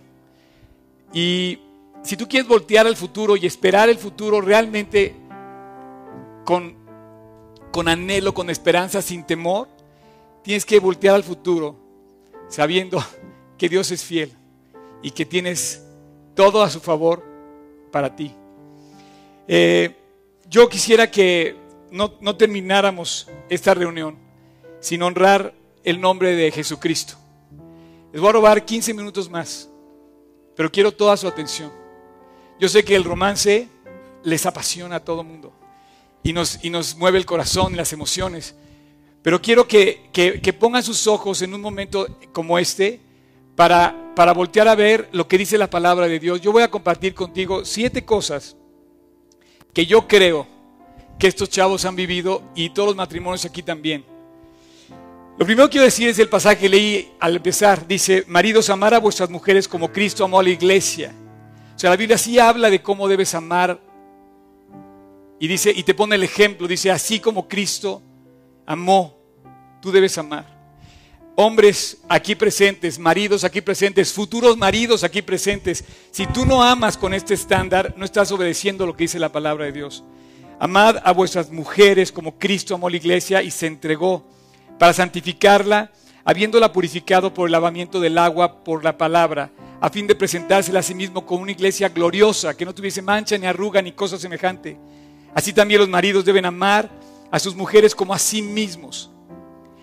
[1.12, 1.58] Y
[2.02, 5.14] si tú quieres voltear al futuro y esperar el futuro realmente
[6.44, 6.74] con,
[7.70, 9.68] con anhelo, con esperanza, sin temor,
[10.42, 11.76] tienes que voltear al futuro
[12.48, 13.02] sabiendo
[13.58, 14.32] que Dios es fiel
[15.02, 15.82] y que tienes
[16.34, 17.24] todo a su favor
[17.90, 18.32] para ti.
[19.46, 19.94] Eh,
[20.48, 21.56] yo quisiera que
[21.90, 24.16] no, no termináramos esta reunión
[24.80, 25.54] sin honrar
[25.84, 27.14] el nombre de Jesucristo.
[28.12, 29.68] Les voy a robar 15 minutos más,
[30.56, 31.72] pero quiero toda su atención.
[32.58, 33.68] Yo sé que el romance
[34.22, 35.52] les apasiona a todo mundo
[36.22, 38.54] y nos, y nos mueve el corazón y las emociones,
[39.22, 43.00] pero quiero que, que- que pongan sus ojos en un momento como este
[43.58, 46.40] para, para voltear a ver lo que dice la palabra de Dios.
[46.40, 48.56] Yo voy a compartir contigo siete cosas
[49.74, 50.46] que yo creo
[51.18, 54.04] que estos chavos han vivido y todos los matrimonios aquí también.
[55.36, 57.84] Lo primero que quiero decir es el pasaje que leí al empezar.
[57.84, 61.12] Dice, maridos, amar a vuestras mujeres como Cristo amó a la iglesia.
[61.74, 63.80] O sea, la Biblia sí habla de cómo debes amar.
[65.40, 68.04] Y dice, y te pone el ejemplo, dice, así como Cristo
[68.64, 69.18] amó,
[69.82, 70.57] tú debes amar.
[71.40, 77.14] Hombres aquí presentes, maridos aquí presentes, futuros maridos aquí presentes, si tú no amas con
[77.14, 80.02] este estándar, no estás obedeciendo lo que dice la palabra de Dios.
[80.58, 84.26] Amad a vuestras mujeres como Cristo amó la iglesia y se entregó
[84.80, 85.92] para santificarla,
[86.24, 90.82] habiéndola purificado por el lavamiento del agua por la palabra, a fin de presentársela a
[90.82, 94.76] sí mismo como una iglesia gloriosa, que no tuviese mancha ni arruga ni cosa semejante.
[95.36, 96.90] Así también los maridos deben amar
[97.30, 99.12] a sus mujeres como a sí mismos.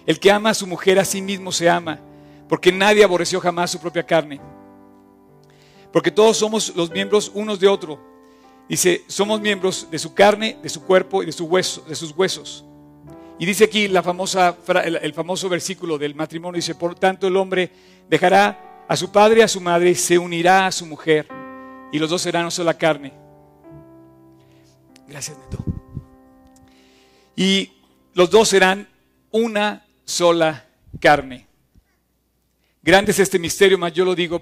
[0.06, 2.00] El que ama a su mujer a sí mismo se ama,
[2.48, 4.40] porque nadie aborreció jamás su propia carne.
[5.92, 8.00] Porque todos somos los miembros unos de otro.
[8.68, 12.12] Dice, somos miembros de su carne, de su cuerpo y de, su hueso, de sus
[12.12, 12.66] huesos.
[13.38, 17.72] Y dice aquí el famoso versículo del matrimonio, dice, por tanto el hombre
[18.10, 21.28] dejará a su padre y a su madre y se unirá a su mujer,
[21.92, 23.14] y los dos serán una sola carne.
[25.08, 25.64] Gracias, Neto.
[27.36, 27.72] Y
[28.14, 28.88] los dos serán
[29.32, 30.66] una sola
[31.00, 31.48] carne.
[32.82, 34.42] Grande es este misterio, mas yo lo digo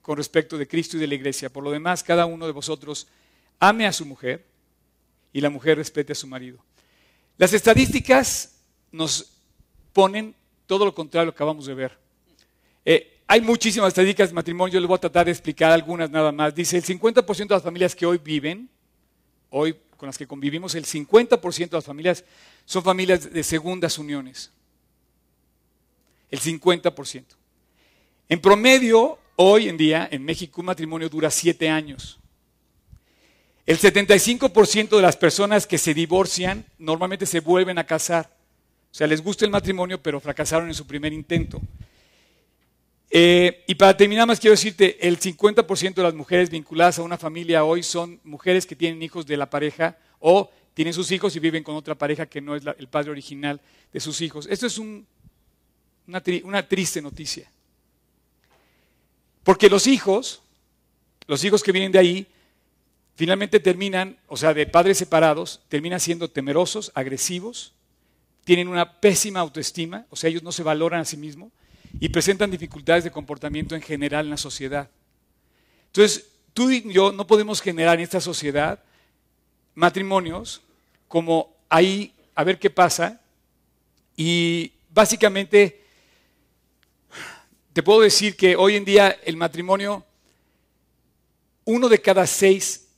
[0.00, 1.50] con respecto de Cristo y de la iglesia.
[1.50, 3.06] Por lo demás, cada uno de vosotros
[3.60, 4.44] ame a su mujer
[5.32, 6.58] y la mujer respete a su marido.
[7.38, 8.60] Las estadísticas
[8.90, 9.32] nos
[9.92, 10.34] ponen
[10.66, 11.98] todo lo contrario a lo que acabamos de ver.
[12.84, 16.32] Eh, hay muchísimas estadísticas de matrimonio, yo les voy a tratar de explicar algunas nada
[16.32, 16.54] más.
[16.54, 18.68] Dice, el 50% de las familias que hoy viven,
[19.50, 22.24] hoy con las que convivimos, el 50% de las familias
[22.64, 24.50] son familias de segundas uniones.
[26.32, 27.24] El 50%.
[28.28, 32.18] En promedio, hoy en día, en México, un matrimonio dura siete años.
[33.66, 38.34] El 75% de las personas que se divorcian normalmente se vuelven a casar.
[38.90, 41.60] O sea, les gusta el matrimonio, pero fracasaron en su primer intento.
[43.10, 47.18] Eh, y para terminar más quiero decirte, el 50% de las mujeres vinculadas a una
[47.18, 51.40] familia hoy son mujeres que tienen hijos de la pareja o tienen sus hijos y
[51.40, 53.60] viven con otra pareja que no es la- el padre original
[53.92, 54.46] de sus hijos.
[54.50, 55.06] Esto es un-
[56.06, 57.50] una, tri- una triste noticia.
[59.42, 60.42] Porque los hijos,
[61.26, 62.26] los hijos que vienen de ahí,
[63.14, 67.72] finalmente terminan, o sea, de padres separados, terminan siendo temerosos, agresivos,
[68.44, 71.52] tienen una pésima autoestima, o sea, ellos no se valoran a sí mismos
[72.00, 74.90] y presentan dificultades de comportamiento en general en la sociedad.
[75.86, 78.82] Entonces, tú y yo no podemos generar en esta sociedad
[79.74, 80.62] matrimonios
[81.06, 83.20] como ahí a ver qué pasa
[84.16, 85.81] y básicamente
[87.72, 90.04] te puedo decir que hoy en día el matrimonio,
[91.64, 92.88] uno de cada seis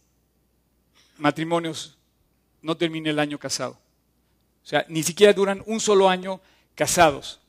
[1.19, 1.97] matrimonios
[2.63, 3.79] no termina el año casado.
[4.63, 6.41] O sea, ni siquiera duran un solo año
[6.75, 7.41] casados.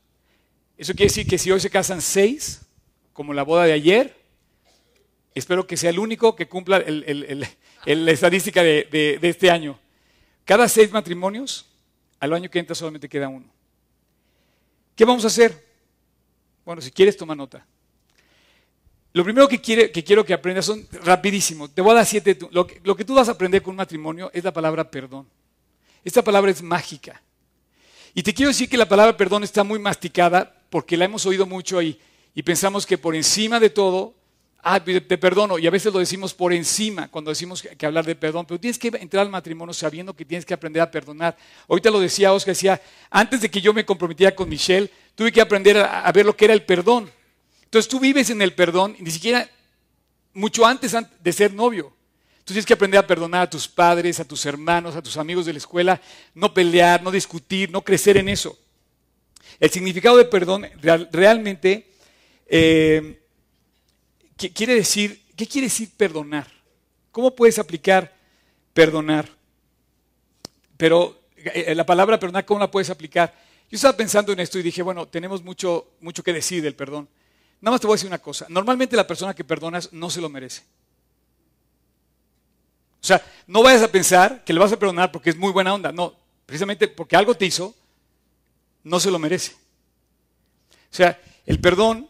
[0.76, 2.60] Eso quiere decir que si hoy se casan seis,
[3.12, 4.14] como la boda de ayer,
[5.34, 7.48] espero que sea el único que cumpla el- el-
[7.86, 9.78] el- la estadística de, de- de este año.
[10.44, 11.66] Cada seis matrimonios,
[12.20, 13.46] al año que entra solamente queda uno.
[14.94, 15.65] ¿Qué vamos a hacer?
[16.66, 17.64] Bueno, si quieres, toma nota.
[19.12, 21.70] Lo primero que, quiero que aprendas son rapidísimo.
[21.70, 22.36] Te voy a dar siete.
[22.50, 25.28] Lo que, lo que tú vas a aprender con un matrimonio es la palabra perdón.
[26.04, 27.22] Esta palabra es mágica.
[28.14, 31.46] Y te quiero decir que la palabra perdón está muy masticada porque la hemos oído
[31.46, 32.00] mucho y,
[32.34, 34.14] y pensamos que por encima de todo,
[34.68, 35.58] ah, te perdono.
[35.58, 38.46] Y a veces lo decimos por encima cuando decimos que, hablar de perdón.
[38.46, 41.36] Pero tienes que entrar al matrimonio sabiendo que tienes que aprender a perdonar.
[41.68, 45.40] Ahorita lo decía Oscar, decía, antes de que yo me comprometiera con Michelle, tuve que
[45.40, 47.08] aprender a, ver lo que era el perdón.
[47.62, 49.48] Entonces tú vives en el perdón, ni siquiera
[50.34, 51.94] mucho antes an- de ser novio.
[52.38, 55.46] Tú tienes que aprender a perdonar a tus padres, a tus hermanos, a tus amigos
[55.46, 56.00] de la escuela,
[56.34, 58.58] no pelear, no discutir, no crecer en eso.
[59.60, 61.88] El significado de perdón real- realmente
[62.48, 63.20] eh,
[64.36, 66.46] ¿qué quiere decir, ¿qué quiere decir perdonar?
[67.12, 68.14] ¿Cómo puedes aplicar
[68.74, 69.28] perdonar?
[70.76, 73.34] Pero eh, la palabra perdonar, ¿cómo la puedes aplicar?
[73.70, 77.08] Yo estaba pensando en esto y dije, bueno, tenemos mucho, mucho que decir del perdón.
[77.60, 78.46] Nada más te voy a decir una cosa.
[78.48, 80.62] Normalmente la persona que perdonas no se lo merece.
[83.00, 85.72] O sea, no vayas a pensar que le vas a perdonar porque es muy buena
[85.72, 85.92] onda.
[85.92, 86.14] No,
[86.44, 87.74] precisamente porque algo te hizo,
[88.84, 89.52] no se lo merece.
[89.52, 92.08] O sea, el perdón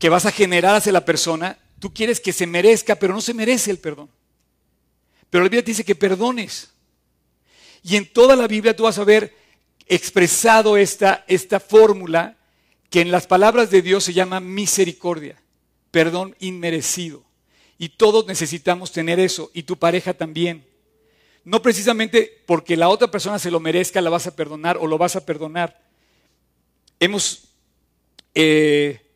[0.00, 3.34] que vas a generar hacia la persona, tú quieres que se merezca, pero no se
[3.34, 4.10] merece el perdón.
[5.28, 6.70] Pero la Biblia te dice que perdones.
[7.84, 9.34] Y en toda la Biblia tú vas a ver
[9.86, 12.38] expresado esta, esta fórmula
[12.88, 15.40] que en las palabras de Dios se llama misericordia,
[15.90, 17.22] perdón inmerecido.
[17.78, 20.64] Y todos necesitamos tener eso, y tu pareja también.
[21.44, 24.96] No precisamente porque la otra persona se lo merezca, la vas a perdonar o lo
[24.96, 25.78] vas a perdonar.
[26.98, 27.48] Hemos,
[28.34, 29.09] eh,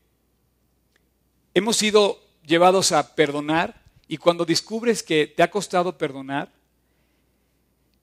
[1.54, 6.52] hemos sido llevados a perdonar y cuando descubres que te ha costado perdonar,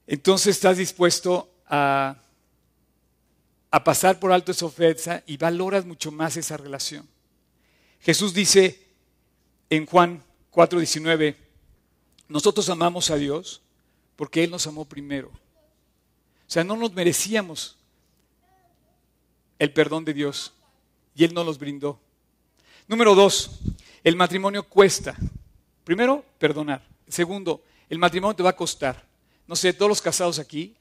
[0.08, 2.18] entonces estás dispuesto a,
[3.86, 7.08] pasar por alto esa ofensa y valoras mucho más esa relación.
[8.02, 8.88] Jesús dice
[9.70, 11.36] en Juan 4:19,
[12.28, 13.62] nosotros amamos a Dios
[14.16, 15.30] porque Él nos amó primero.
[15.30, 17.78] O sea, no nos merecíamos
[19.60, 20.54] el perdón de Dios
[21.16, 22.00] y Él nos los brindó.
[22.88, 23.60] Número dos,
[24.04, 25.16] el matrimonio cuesta.
[25.84, 26.86] Primero, perdonar.
[27.08, 29.06] Segundo, el matrimonio te va a costar.
[29.48, 30.76] No sé, todos los casados aquí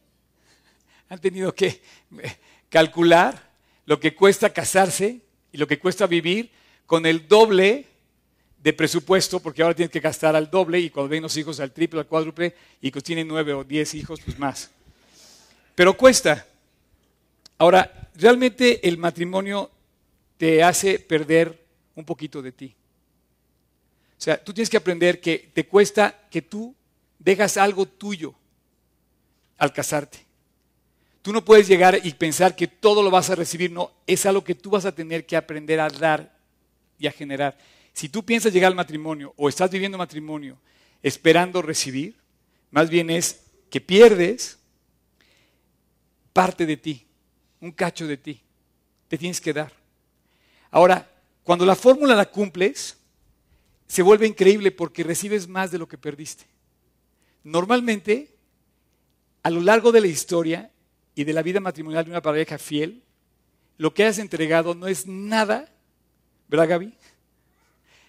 [1.09, 2.37] han tenido que eh,
[2.69, 3.51] calcular
[3.87, 5.21] lo que cuesta casarse
[5.53, 6.51] y lo que cuesta vivir
[6.87, 7.87] con el doble
[8.63, 11.73] de presupuesto, porque ahora tienes que gastar al doble y cuando ven los hijos al
[11.73, 14.71] triple, al cuádruple, y que tienen nueve o diez hijos, pues más.
[15.75, 16.47] Pero cuesta.
[17.59, 19.71] Ahora, realmente el matrimonio
[20.37, 21.60] te hace perder
[22.01, 22.75] un poquito de ti.
[24.19, 26.75] O sea, tú tienes que aprender que te cuesta que tú
[27.19, 28.35] dejas algo tuyo
[29.57, 30.27] al casarte.
[31.23, 34.43] Tú no puedes llegar y pensar que todo lo vas a recibir, no, es algo
[34.43, 36.35] que tú vas a tener que aprender a dar
[36.99, 37.57] y a generar.
[37.93, 40.59] Si tú piensas llegar al matrimonio o estás viviendo matrimonio
[41.03, 42.17] esperando recibir,
[42.71, 44.59] más bien es que pierdes
[46.33, 47.07] parte de ti,
[47.61, 48.41] un cacho de ti.
[49.09, 49.73] Te tienes que dar.
[50.71, 51.10] Ahora,
[51.43, 52.97] cuando la fórmula la cumples,
[53.87, 56.45] se vuelve increíble porque recibes más de lo que perdiste.
[57.43, 58.37] Normalmente,
[59.43, 60.71] a lo largo de la historia
[61.15, 63.03] y de la vida matrimonial de una pareja fiel,
[63.79, 65.73] lo que has entregado no es nada,
[66.49, 66.95] ¿verdad Gaby?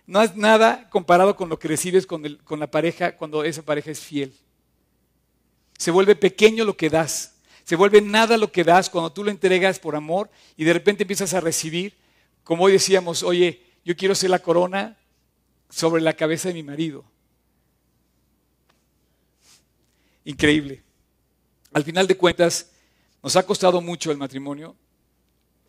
[0.05, 3.89] No es nada comparado con lo que recibes con, con la pareja cuando esa pareja
[3.89, 4.34] es fiel.
[5.77, 7.36] Se vuelve pequeño lo que das.
[7.63, 11.03] Se vuelve nada lo que das cuando tú lo entregas por amor y de repente
[11.03, 11.95] empiezas a recibir,
[12.44, 14.98] como hoy decíamos, oye, yo quiero ser la corona
[15.70, 17.04] sobre la cabeza de mi marido.
[20.26, 20.84] Increíble.
[21.74, 22.72] Al final de cuentas,
[23.24, 24.76] nos ha costado mucho el matrimonio.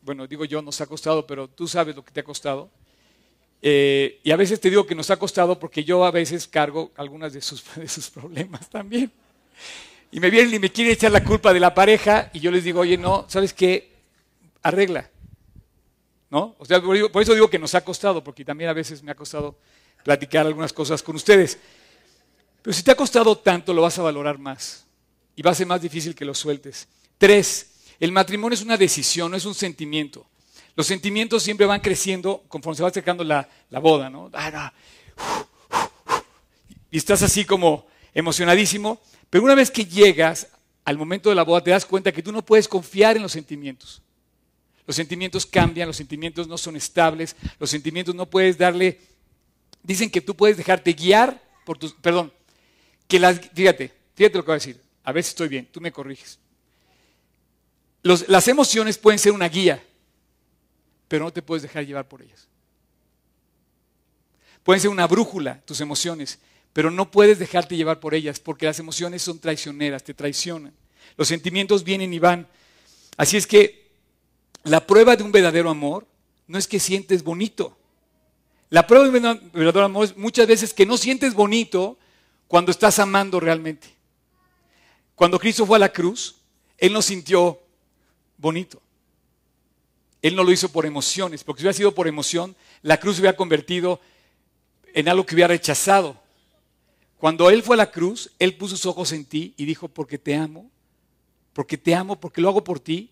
[0.02, 2.70] Bueno, digo yo, nos ha costado, pero tú sabes lo que te ha costado.
[3.64, 6.90] Eh, y a veces te digo que nos ha costado porque yo a veces cargo
[6.96, 9.12] algunas de sus, de sus problemas también.
[10.10, 12.64] Y me vienen y me quieren echar la culpa de la pareja y yo les
[12.64, 13.92] digo, oye, no, ¿sabes qué?
[14.62, 15.11] Arregla.
[16.32, 16.56] ¿No?
[16.58, 19.14] O sea, por eso- digo que nos ha costado, porque también a veces me ha
[19.14, 19.58] costado
[20.02, 21.58] platicar algunas cosas con ustedes.
[22.62, 24.86] Pero si te ha costado tanto, lo vas a valorar más.
[25.36, 26.88] Y va a ser más difícil que lo sueltes.
[27.18, 30.26] Tres, el matrimonio es una decisión, no es un sentimiento.
[30.74, 34.30] Los sentimientos siempre van creciendo conforme se va acercando la, la boda, ¿no?
[34.32, 34.72] Ah, no.
[36.90, 39.02] Y estás así como emocionadísimo.
[39.28, 40.48] Pero una vez que llegas
[40.86, 43.32] al momento de la boda, te das cuenta que tú no puedes confiar en los
[43.32, 44.00] sentimientos.
[44.86, 49.00] Los sentimientos cambian, los sentimientos no son estables, los sentimientos no puedes darle.
[49.82, 51.92] Dicen que tú puedes dejarte guiar por tus.
[51.94, 52.32] Perdón,
[53.06, 53.40] que las.
[53.54, 54.80] Fíjate, fíjate lo que voy a decir.
[55.04, 56.38] A ver si estoy bien, tú me corriges.
[58.02, 59.82] Las emociones pueden ser una guía,
[61.06, 62.48] pero no te puedes dejar llevar por ellas.
[64.64, 66.38] Pueden ser una brújula, tus emociones,
[66.72, 70.72] pero no puedes dejarte llevar por ellas, porque las emociones son traicioneras, te traicionan.
[71.16, 72.48] Los sentimientos vienen y van.
[73.16, 73.81] Así es que
[74.64, 76.06] la prueba de un verdadero amor
[76.46, 77.76] no es que sientes bonito.
[78.70, 81.98] La prueba de un verdadero amor es muchas veces que no sientes bonito
[82.48, 83.88] cuando estás amando realmente.
[85.14, 86.36] Cuando Cristo fue a la cruz,
[86.78, 87.60] Él no sintió
[88.36, 88.82] bonito.
[90.20, 93.22] Él no lo hizo por emociones, porque si hubiera sido por emoción, la cruz se
[93.22, 94.00] hubiera convertido
[94.94, 96.20] en algo que hubiera rechazado.
[97.18, 100.18] Cuando Él fue a la cruz, Él puso sus ojos en ti y dijo, porque
[100.18, 100.70] te amo,
[101.52, 103.11] porque te amo, porque lo hago por ti,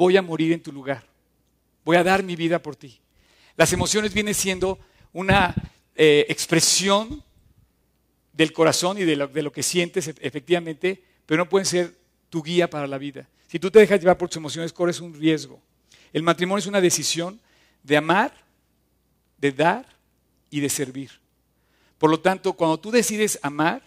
[0.00, 1.04] voy a morir en tu lugar.
[1.84, 2.98] Voy a dar mi vida por ti.
[3.54, 4.78] Las emociones vienen siendo
[5.12, 5.54] una
[5.94, 7.22] eh, expresión
[8.32, 11.94] del corazón y de lo, de lo que sientes e- efectivamente, pero no pueden ser
[12.30, 13.28] tu guía para la vida.
[13.46, 15.60] Si tú te dejas llevar por tus emociones, corres un riesgo.
[16.14, 17.38] El matrimonio es una decisión
[17.82, 18.32] de amar,
[19.36, 19.84] de dar
[20.48, 21.10] y de servir.
[21.98, 23.82] Por lo tanto, cuando tú decides amar,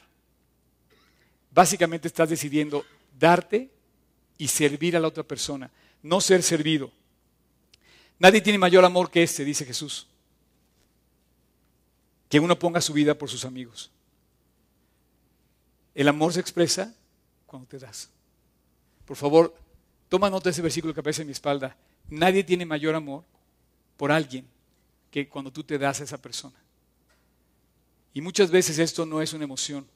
[1.50, 2.86] básicamente estás decidiendo
[3.18, 3.72] darte
[4.38, 5.72] y servir a la otra persona,
[6.04, 6.92] no ser servido.
[8.20, 10.08] Nadie tiene mayor amor que este, dice Jesús,
[12.30, 13.90] que uno ponga su vida por sus amigos.
[15.96, 16.94] El amor se expresa
[17.46, 18.10] cuando te das.
[19.06, 19.56] Por favor,
[20.10, 21.76] toma nota de ese versículo que aparece en mi espalda.
[22.10, 23.24] Nadie tiene mayor amor
[23.98, 24.46] por alguien
[25.12, 26.56] que cuando tú te das a esa persona.
[28.14, 29.88] Y muchas veces esto no es una emoción.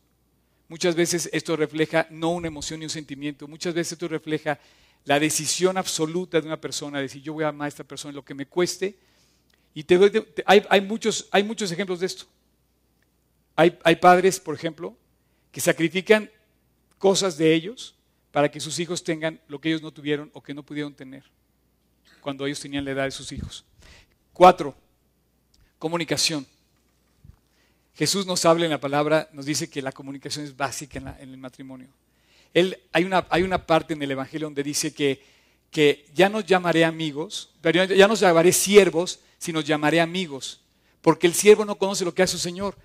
[0.70, 3.48] Muchas veces esto refleja no una emoción ni un sentimiento.
[3.48, 4.60] Muchas veces esto refleja
[5.08, 8.14] la decisión absoluta de una persona, de decir yo voy a amar a esta persona,
[8.14, 9.00] lo que me cueste.
[9.74, 12.26] Y te doy- hay, muchos, hay muchos ejemplos de esto.
[13.56, 14.98] Hay, padres, por ejemplo,
[15.50, 16.30] que sacrifican
[16.98, 17.96] cosas de ellos
[18.34, 21.24] para que sus hijos tengan lo que ellos no tuvieron o que no pudieron tener
[22.20, 23.64] cuando ellos tenían la edad de sus hijos.
[24.34, 24.76] Cuatro,
[25.80, 26.46] comunicación.
[27.96, 31.38] Jesús nos habla en la palabra, nos dice que la comunicación es básica en el
[31.38, 31.88] matrimonio.
[32.60, 35.24] Él, hay, una, hay una parte en el Evangelio donde dice que,
[35.70, 40.62] que ya nos llamaré amigos, ya- nos llamaré siervos, sino llamaré amigos,
[41.02, 42.76] porque el siervo no conoce lo que hace su Señor.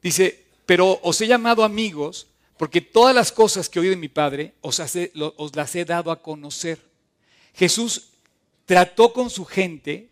[0.00, 2.26] Dice, pero os he llamado amigos
[2.56, 6.10] porque todas las cosas que oí de mi Padre os, hace- os las he dado
[6.10, 6.78] a conocer.
[7.54, 8.08] Jesús
[8.64, 10.08] trató con su gente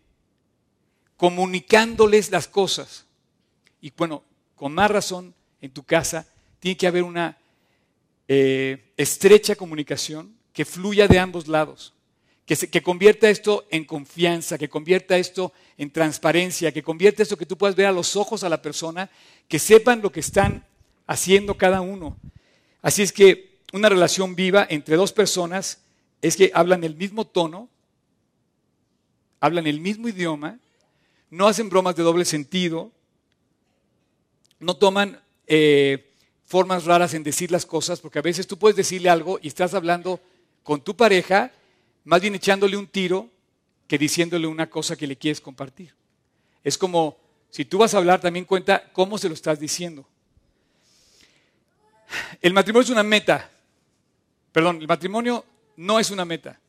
[1.17, 3.05] comunicándoles las cosas.
[3.81, 4.23] Y bueno,
[4.55, 6.27] con más razón, en tu casa
[6.59, 7.37] tiene que haber una
[8.27, 11.93] eh, estrecha comunicación que fluya de ambos lados,
[12.45, 17.45] que, que convierta esto en confianza, que convierta esto en transparencia, que convierta esto que
[17.45, 19.09] tú puedas ver a los ojos a la persona,
[19.47, 20.65] que sepan lo que están
[21.05, 22.17] haciendo cada uno.
[22.81, 25.81] Así es que una relación viva entre dos personas
[26.21, 27.69] es que hablan el mismo tono,
[29.39, 30.59] hablan el mismo idioma,
[31.29, 32.91] no hacen bromas de doble sentido,
[34.59, 36.06] no toman eh,
[36.47, 39.73] formas raras en decir las cosas, porque a veces tú puedes decirle algo y estás
[39.73, 40.21] hablando
[40.63, 41.51] con tu pareja,
[42.05, 43.29] más bien echándole un tiro
[43.85, 45.93] que diciéndole una cosa que le quieres compartir.
[46.63, 47.17] Es como,
[47.49, 50.07] si tú vas a hablar, también cuenta cómo se lo estás diciendo.
[52.41, 53.51] El matrimonio es una meta.
[54.53, 55.43] Perdón, el matrimonio
[55.75, 56.59] no es una meta.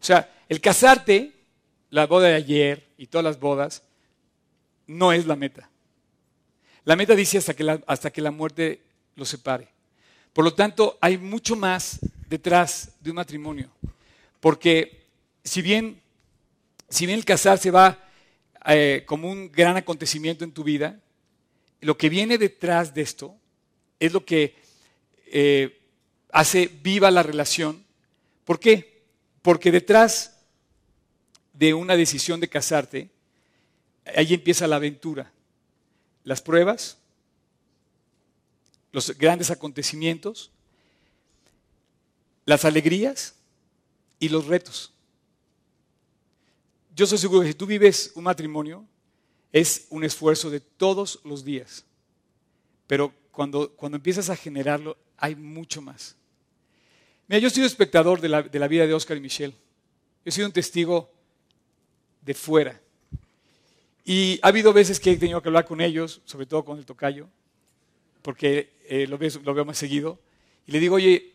[0.00, 1.32] O sea, el casarte,
[1.90, 3.82] la boda de ayer y todas las bodas,
[4.86, 5.68] no es la meta.
[6.84, 8.80] La meta dice hasta que la, hasta que la muerte
[9.18, 9.68] los separe.
[10.32, 11.98] Por lo tanto, hay mucho más
[12.28, 13.70] detrás de un matrimonio.
[14.40, 15.06] Porque
[15.44, 16.00] si bien,
[16.88, 18.08] si bien el casarse va
[18.66, 21.00] eh, como un gran acontecimiento en tu vida,
[21.80, 23.36] lo que viene detrás de esto
[23.98, 24.54] es lo que
[25.26, 25.80] eh,
[26.30, 27.84] hace viva la relación.
[28.44, 29.02] ¿Por qué?
[29.42, 30.38] Porque detrás
[31.52, 33.10] de una decisión de casarte,
[34.16, 35.32] ahí empieza la aventura.
[36.24, 36.98] Las pruebas,
[38.92, 40.50] los grandes acontecimientos,
[42.44, 43.34] las alegrías
[44.18, 44.92] y los retos.
[46.94, 48.84] Yo soy seguro que si tú vives un matrimonio,
[49.52, 51.84] es un esfuerzo de todos los días.
[52.86, 56.16] Pero cuando, cuando empiezas a generarlo, hay mucho más.
[57.28, 59.52] Mira, yo he sido espectador de la, de la vida de Oscar y Michelle.
[59.52, 61.10] Yo he sido un testigo
[62.22, 62.80] de fuera.
[64.04, 66.86] Y ha habido veces que he tenido que hablar con ellos, sobre todo con el
[66.86, 67.28] tocayo,
[68.28, 70.20] porque eh, lo, veo, lo veo más seguido.
[70.66, 71.32] Y le digo, oye,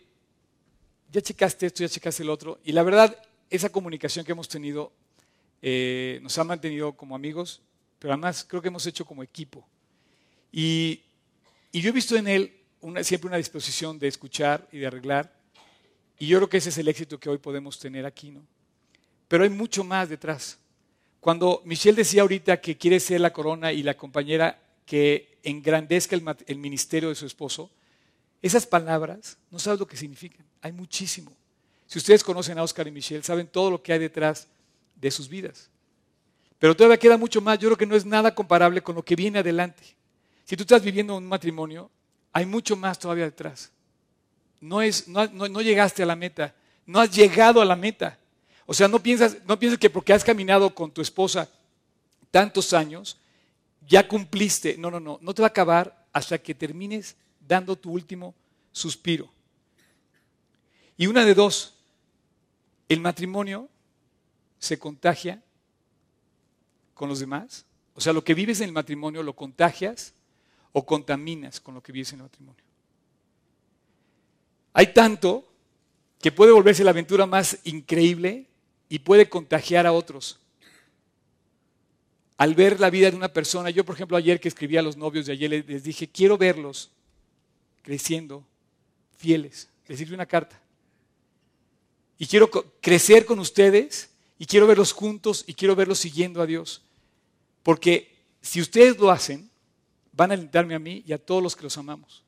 [1.12, 2.60] ya checaste esto, ya checaste el otro.
[2.64, 3.20] Y la verdad,
[3.50, 4.94] esa comunicación que hemos tenido
[5.64, 7.64] eh, nos ha mantenido como amigos,
[7.98, 9.68] pero además creo que hemos hecho como equipo.
[10.52, 11.02] Y,
[11.72, 15.36] y yo he visto en él una, siempre una disposición de escuchar y de arreglar.
[16.20, 18.46] Y yo creo que ese es el éxito que hoy podemos tener aquí, ¿no?
[19.28, 20.60] Pero hay mucho más detrás.
[21.20, 26.24] Cuando Michelle decía ahorita que quiere ser la corona y la compañera que engrandezca el,
[26.48, 27.70] el ministerio de su esposo,
[28.42, 30.46] esas palabras, no sabes lo que significan.
[30.62, 31.32] Hay muchísimo.
[31.88, 34.48] Si ustedes conocen a Oscar y Michelle, saben todo lo que hay detrás
[34.96, 35.70] de sus vidas.
[36.60, 37.60] Pero todavía queda mucho más.
[37.60, 39.84] Yo creo que no es nada comparable con lo que viene adelante.
[40.46, 41.90] Si tú estás viviendo un matrimonio,
[42.32, 43.70] hay mucho más todavía detrás.
[44.60, 46.54] No, es, no, no- no llegaste a la meta,
[46.86, 48.18] no has llegado a la meta.
[48.66, 51.50] O sea, no piensas, no piensas que porque has caminado con tu esposa
[52.32, 53.18] tantos años,
[53.88, 54.78] ya cumpliste.
[54.78, 57.16] No, no, no, no te va a acabar hasta que termines
[57.48, 58.36] dando tu último
[58.72, 59.30] suspiro.
[60.98, 61.76] Y una de dos,
[62.88, 63.70] el matrimonio
[64.60, 65.42] se contagia
[66.94, 67.66] con los demás.
[67.96, 70.14] O sea, lo que vives en el matrimonio lo contagias
[70.72, 72.64] o contaminas con lo que vives en el matrimonio.
[74.74, 75.48] Hay tanto
[76.20, 78.48] que puede volverse la aventura más increíble
[78.90, 80.40] y puede contagiar a otros.
[82.44, 84.98] Al ver la vida de una persona, yo por ejemplo ayer que escribí a los
[84.98, 86.92] novios de ayer les- dije, quiero verlos
[87.84, 88.46] creciendo,
[89.16, 89.70] fieles.
[89.88, 90.62] Les escribí una carta.
[92.18, 96.82] Y quiero crecer con ustedes y quiero verlos juntos y quiero verlos siguiendo a Dios.
[97.64, 99.50] Porque si ustedes lo hacen,
[100.12, 102.26] van a alentarme a mí y a todos los que los amamos.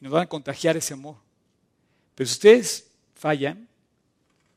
[0.00, 1.16] Y nos van a contagiar ese amor.
[2.14, 3.66] Pero si ustedes fallan,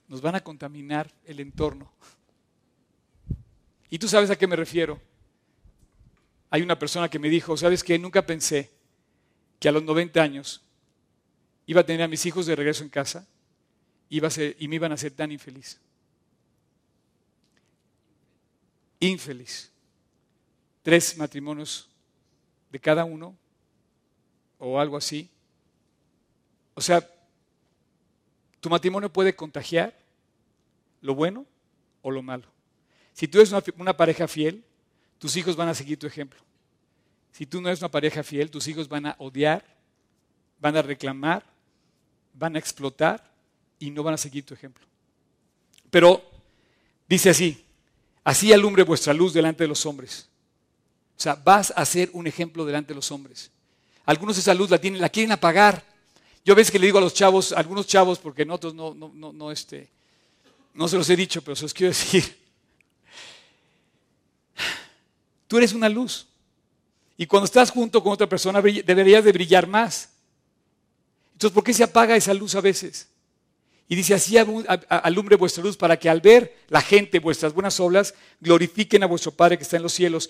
[0.08, 1.92] nos van a contaminar el entorno.
[3.90, 5.00] Y tú sabes a qué me refiero.
[6.50, 7.98] Hay una persona que me dijo, ¿sabes qué?
[8.00, 8.72] Nunca pensé
[9.60, 10.62] que a los 90 años
[11.66, 13.28] iba a tener a mis hijos de regreso en casa
[14.10, 14.20] y
[14.68, 15.80] me iban a hacer tan infeliz.
[19.00, 19.72] Infeliz.
[20.82, 21.90] Tres matrimonios
[22.72, 23.36] de cada uno
[24.58, 25.30] o algo así.
[26.74, 27.06] O sea,
[28.60, 29.98] tu matrimonio puede contagiar
[31.02, 31.46] lo bueno
[32.02, 32.57] o lo malo.
[33.18, 34.64] Si tú eres una, pareja fiel,
[35.18, 36.40] tus hijos van a seguir tu ejemplo.
[37.32, 39.66] Si tú no eres una pareja fiel, tus hijos van a odiar,
[40.60, 41.44] van a reclamar,
[42.36, 43.28] van a explotar
[43.80, 44.86] y no van a seguir tu ejemplo.
[45.90, 46.24] Pero
[47.10, 47.66] dice así,
[48.24, 50.30] así alumbre vuestra luz delante de los hombres.
[51.18, 53.50] O sea, vas a ser un ejemplo delante de los hombres.
[54.06, 55.84] Algunos esa luz la, tienen, la quieren apagar.
[56.46, 58.94] Yo a veces que le digo a los chavos, algunos chavos, porque en otros no,
[58.94, 59.90] no, no, este,
[60.76, 62.46] no se los he dicho, pero se los quiero decir.
[65.48, 66.28] Tú eres una luz.
[67.18, 70.10] Y cuando estás junto con otra persona deberías de brillar más.
[71.34, 73.10] Entonces, ¿por qué se apaga esa luz a veces?
[73.88, 78.14] Y dice, así alumbre vuestra luz para que al ver la gente vuestras buenas obras,
[78.40, 80.30] glorifiquen a vuestro Padre que está en los cielos.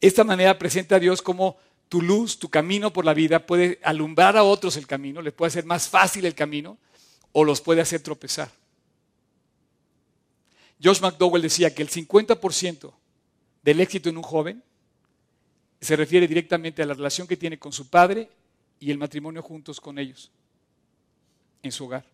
[0.00, 1.56] Esta manera presenta a Dios como
[1.88, 5.48] tu luz, tu camino por la vida puede alumbrar a otros el camino, les puede
[5.48, 6.76] hacer más fácil el camino
[7.32, 8.50] o los puede hacer tropezar.
[10.82, 12.92] Josh McDowell decía que el 50%
[13.62, 14.62] del éxito en un joven
[15.80, 18.28] se refiere directamente a la relación que tiene con su padre
[18.80, 20.30] y el matrimonio juntos con ellos
[21.62, 22.04] en su hogar.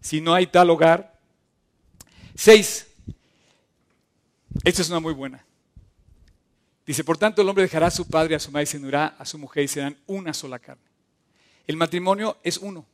[0.00, 1.18] Si no hay tal hogar.
[2.34, 2.86] Seis.
[4.64, 5.44] Esta es una muy buena.
[6.86, 9.08] Dice, por tanto, el hombre dejará a su padre, a su madre y se unirá
[9.18, 10.82] a su mujer y serán una sola carne.
[11.66, 12.86] El matrimonio es uno.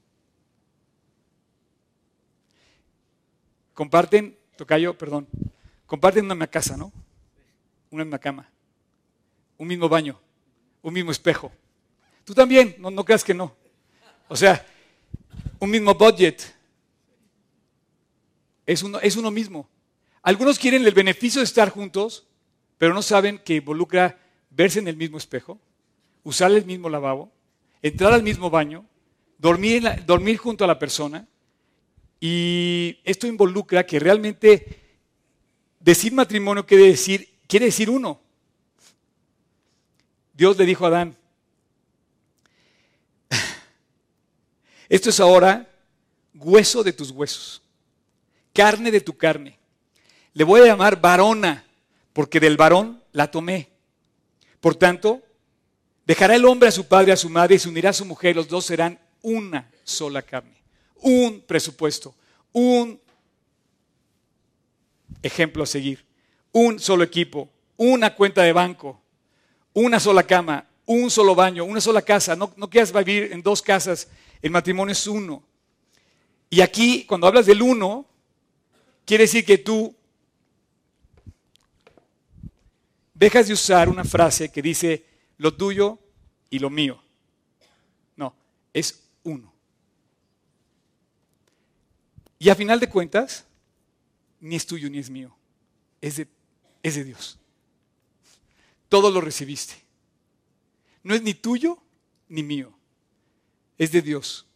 [3.72, 5.28] Comparten, tocayo, perdón,
[5.86, 6.92] comparten una misma casa, ¿no?
[7.90, 8.50] Una misma cama,
[9.56, 10.18] un mismo baño,
[10.82, 11.52] un mismo espejo.
[12.24, 13.54] Tú también, no, creas que no.
[14.28, 14.66] O sea,
[15.58, 16.54] un mismo budget.
[18.66, 19.68] Es uno, es uno mismo.
[20.22, 22.26] Algunos quieren el beneficio de estar juntos,
[22.78, 24.18] pero no saben que involucra
[24.50, 25.60] verse en el mismo espejo,
[26.22, 27.30] usar el mismo lavabo,
[27.82, 28.86] entrar al mismo baño,
[29.38, 31.28] dormir, dormir junto a la persona.
[32.20, 34.83] Y esto involucra que realmente
[35.84, 38.18] decir matrimonio quiere decir, quiere decir uno.
[40.32, 41.16] Dios le dijo a Adán,
[44.88, 45.70] esto es ahora
[46.32, 47.62] hueso de tus huesos,
[48.52, 49.58] carne de tu carne.
[50.32, 51.64] Le voy a llamar varona,
[52.12, 53.68] porque del varón la tomé.
[54.60, 55.22] Por tanto,
[56.06, 58.34] dejará el hombre a su padre a su madre y se unirá a su mujer,
[58.34, 60.56] los dos serán una sola carne.
[60.96, 62.14] Un presupuesto,
[62.52, 62.98] un
[65.24, 66.04] ejemplo a seguir,
[66.52, 69.00] un solo equipo, una cuenta de banco,
[69.72, 72.36] una sola cama, un solo baño, una sola casa.
[72.36, 74.08] No, no quieras vivir en dos casas,
[74.42, 75.42] el matrimonio es uno.
[76.50, 78.06] Y aquí, cuando hablas del uno,
[79.04, 79.94] quiere decir que tú
[83.14, 85.06] dejas de usar una frase que dice
[85.38, 85.98] lo tuyo
[86.50, 87.02] y lo mío.
[88.16, 88.34] No,
[88.72, 89.52] es uno.
[92.38, 93.46] Y a final de cuentas,
[94.44, 95.34] ni es tuyo ni es mío,
[96.02, 96.28] es de,
[96.82, 97.38] es de Dios.
[98.90, 99.74] todo lo recibiste.
[101.02, 101.78] No es ni tuyo
[102.28, 102.70] ni mío,
[103.78, 104.46] es de Dios.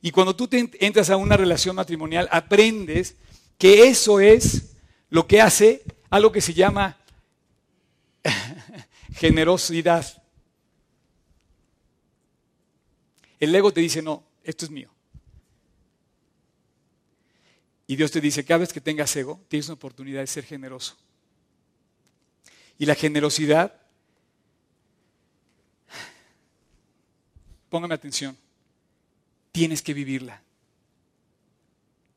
[0.00, 3.16] Y cuando tú te entras a una relación matrimonial, aprendes
[3.58, 4.76] que eso es
[5.10, 6.96] lo que hace algo que se llama
[9.14, 10.22] generosidad.
[13.40, 14.93] El ego te dice, no, esto es mío.
[17.86, 20.96] Y Dios te dice, cada vez que tengas ego, tienes una oportunidad de ser generoso.
[22.78, 23.74] Y la generosidad,
[27.68, 28.36] póngame atención,
[29.52, 30.42] tienes que vivirla.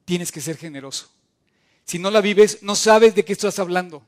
[0.05, 1.11] Tienes que ser generoso.
[1.85, 4.05] Si no la vives, no sabes de qué estás hablando.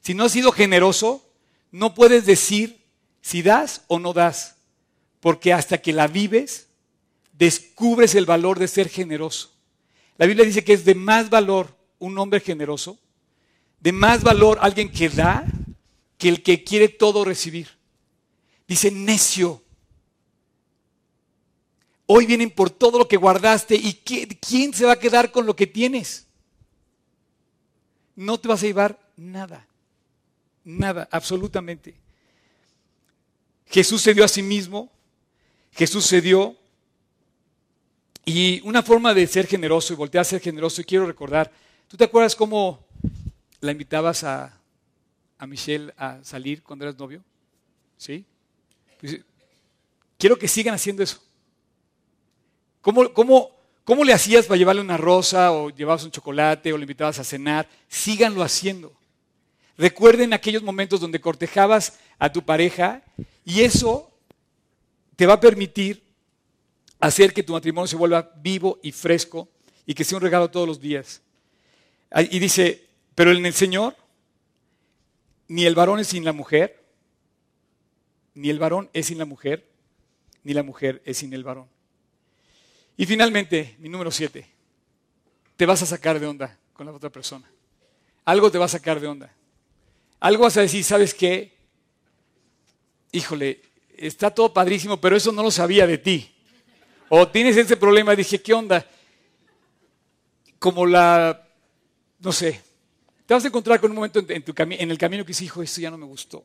[0.00, 1.24] Si no has sido generoso,
[1.70, 2.82] no puedes decir
[3.20, 4.56] si das o no das,
[5.20, 6.66] porque hasta que la vives,
[7.32, 9.51] descubres el valor de ser generoso.
[10.18, 12.98] La Biblia dice que es de más valor un hombre generoso,
[13.80, 15.44] de más valor alguien que da,
[16.18, 17.68] que el que quiere todo recibir.
[18.68, 19.62] Dice necio.
[22.06, 25.56] Hoy vienen por todo lo que guardaste y ¿quién se va a quedar con lo
[25.56, 26.26] que tienes?
[28.14, 29.66] No te vas a llevar nada.
[30.64, 31.94] Nada, absolutamente.
[33.66, 34.90] Jesús se dio a sí mismo,
[35.72, 36.56] Jesús se dio,
[38.24, 41.50] y una forma de ser generoso y voltear a ser generoso, y quiero recordar,
[41.88, 42.84] ¿tú te acuerdas cómo
[43.60, 44.58] la invitabas a,
[45.46, 47.22] Michelle a salir cuando eras novio?
[47.96, 48.24] ¿Sí?
[49.00, 49.20] Pues,
[50.16, 51.20] quiero que sigan haciendo eso.
[52.80, 53.50] ¿Cómo, cómo,
[53.84, 57.24] ¿Cómo le hacías para llevarle una rosa o llevabas un chocolate o le invitabas a
[57.24, 57.68] cenar?
[57.88, 58.92] Síganlo haciendo.
[59.76, 63.02] Recuerden aquellos momentos donde cortejabas a tu pareja
[63.44, 64.10] y eso
[65.16, 66.01] te va a permitir
[67.02, 69.48] hacer que tu matrimonio se vuelva vivo y fresco
[69.84, 71.20] y que sea un regalo todos los días.
[72.30, 72.86] Y dice,
[73.16, 73.96] pero en el Señor,
[75.48, 76.80] ni el varón es sin la mujer,
[78.34, 79.68] ni el varón es sin la mujer,
[80.44, 81.66] ni la mujer es sin el varón.
[82.96, 84.46] Y finalmente, mi número siete,
[85.56, 87.50] te vas a sacar de onda con la otra persona.
[88.24, 89.34] Algo te va a sacar de onda.
[90.20, 91.52] Algo vas a decir, ¿sabes qué?
[93.10, 93.60] Híjole,
[93.96, 96.32] está todo padrísimo, pero eso no lo sabía de ti.
[97.14, 98.86] O tienes ese problema, dije, ¿qué onda?
[100.58, 101.46] Como la,
[102.20, 102.58] no sé,
[103.26, 105.90] te vas a encontrar con un momento en, el camino que dices, hijo, esto ya
[105.90, 106.42] no me gustó.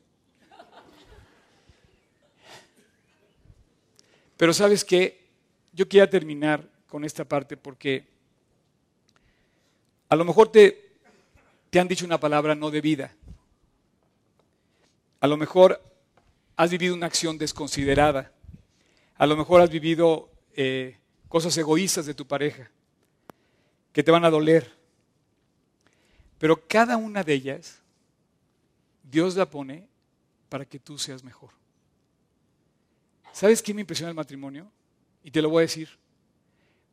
[4.35, 5.29] Pero sabes qué,
[5.71, 8.05] yo quiero terminar con esta parte porque
[10.09, 10.97] a lo mejor te,
[11.69, 13.15] te han dicho una palabra no debida.
[15.21, 15.81] A lo mejor
[16.57, 18.33] has vivido una acción desconsiderada.
[19.15, 20.97] A lo mejor has vivido eh,
[21.29, 22.69] cosas egoístas de tu pareja
[23.93, 24.75] que te van a doler.
[26.39, 27.79] Pero cada una de ellas,
[29.03, 29.87] Dios la pone
[30.49, 31.51] para que tú seas mejor.
[33.31, 34.71] ¿Sabes qué me impresiona el matrimonio?
[35.23, 35.89] Y te lo voy a decir.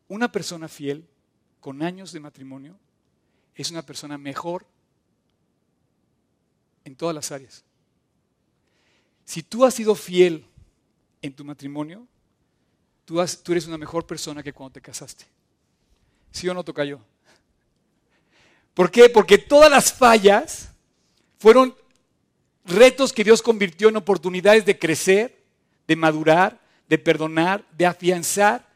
[0.08, 1.06] Una persona fiel,
[1.60, 2.78] con años de matrimonio,
[3.54, 4.66] es una persona mejor
[6.84, 7.64] en todas las áreas.
[9.24, 10.44] Si tú has sido fiel
[11.22, 12.06] en tu matrimonio,
[13.04, 15.24] tú, eres una mejor persona que cuando te casaste.
[16.30, 17.00] ¿Sí o no toca yo?
[18.74, 19.08] ¿Por qué?
[19.08, 20.70] Porque todas las fallas
[21.38, 21.74] fueron
[22.64, 25.42] retos que Dios convirtió en oportunidades de crecer,
[25.86, 28.66] de madurar, de perdonar, de afianzar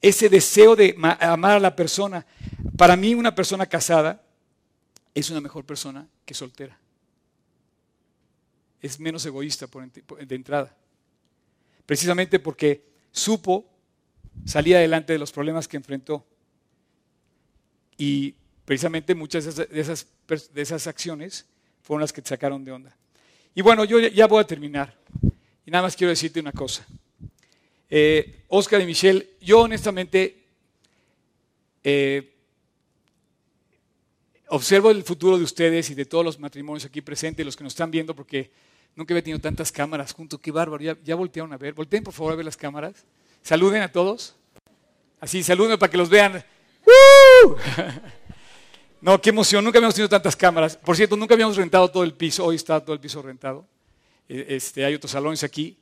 [0.00, 2.24] ese deseo de amar a la persona.
[2.76, 4.22] Para mí una persona casada
[5.14, 6.78] es una mejor persona que soltera
[8.80, 9.66] es menos egoísta
[10.26, 10.74] de entrada.
[11.86, 12.87] Precisamente porque
[13.18, 13.66] supo
[14.44, 16.24] salir adelante de los problemas que enfrentó.
[17.96, 20.06] Y precisamente muchas de esas,
[20.52, 21.46] de esas, acciones
[21.82, 22.96] fueron las que te sacaron de onda.
[23.54, 24.96] Y bueno, yo ya voy a terminar.
[25.66, 26.86] Y nada más quiero decirte una cosa.
[27.90, 30.44] Eh, Oscar y Michelle, yo honestamente
[31.82, 32.34] eh,
[34.48, 37.72] observo el futuro de ustedes y de todos los matrimonios aquí presentes, los que nos
[37.72, 38.50] están viendo, porque
[38.98, 41.72] nunca había tenido tantas cámaras juntos, qué bárbaro, ya, voltearon a ver.
[41.72, 43.04] Volteen por favor a ver las cámaras.
[43.42, 44.34] Saluden a todos.
[45.20, 46.44] Así, saluden para que los vean.
[49.00, 50.76] No, qué emoción, nunca habíamos tenido tantas cámaras.
[50.76, 53.64] Por cierto, nunca habíamos rentado todo el piso, hoy está todo el piso rentado.
[54.28, 55.78] E, este, hay otros salones aquí.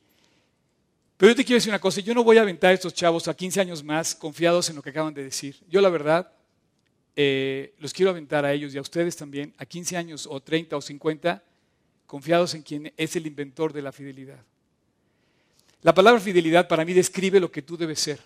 [1.17, 3.27] Pero yo te quiero decir una cosa, yo no voy a aventar a estos chavos
[3.27, 5.57] a 15 años más confiados en lo que acaban de decir.
[5.67, 6.31] Yo la verdad,
[7.17, 10.77] eh, los quiero aventar a ellos y a ustedes también, a 15 años o 30
[10.77, 11.43] o 50,
[12.07, 14.39] confiados en quien es el inventor de la fidelidad.
[15.83, 18.21] La palabra fidelidad para mí describe lo que tú debes ser.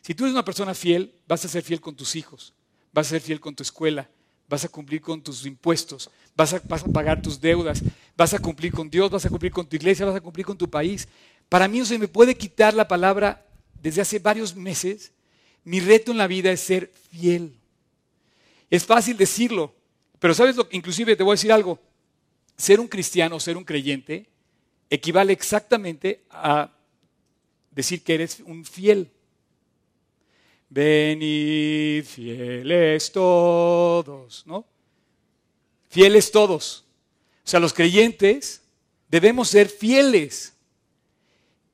[0.00, 2.54] Si tú eres una persona fiel, vas a ser fiel con tus hijos,
[2.92, 4.08] vas a ser fiel con tu escuela,
[4.48, 7.82] vas a cumplir con tus impuestos, vas a, pagar tus deudas,
[8.16, 10.58] vas a cumplir con Dios, vas a cumplir con tu iglesia, vas a cumplir con
[10.58, 11.06] tu país.
[11.48, 13.46] Para mí no se me puede quitar la palabra
[13.80, 15.12] desde hace varios meses.
[15.64, 17.56] Mi reto en la vida es ser fiel.
[18.68, 19.74] Es fácil decirlo,
[20.18, 21.78] pero sabes lo inclusive te voy a decir algo.
[22.56, 24.28] Ser un cristiano, ser un creyente,
[24.88, 26.70] equivale exactamente a
[27.70, 29.10] decir que eres un fiel.
[30.68, 34.64] Venid fieles todos, ¿no?
[35.88, 36.84] Fieles todos.
[37.44, 38.62] O sea, los creyentes
[39.08, 40.54] debemos ser fieles,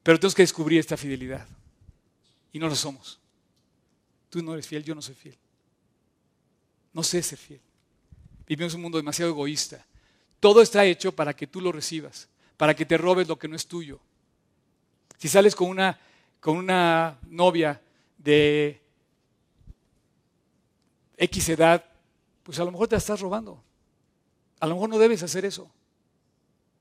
[0.02, 1.46] pero tenemos que descubrir esta fidelidad.
[2.52, 3.20] Y no lo somos.
[4.30, 5.38] Tú no eres fiel, yo no soy fiel.
[6.92, 7.60] No sé ser fiel.
[8.46, 9.84] Vivimos un mundo demasiado egoísta.
[10.40, 13.56] Todo está hecho para que tú lo recibas, para que te robes lo que no
[13.56, 14.00] es tuyo.
[15.18, 15.98] Si sales con una,
[16.40, 17.80] con una novia
[18.16, 18.80] de
[21.16, 21.84] X edad,
[22.44, 23.62] pues a lo mejor te la estás robando.
[24.60, 25.70] A lo mejor no debes hacer eso.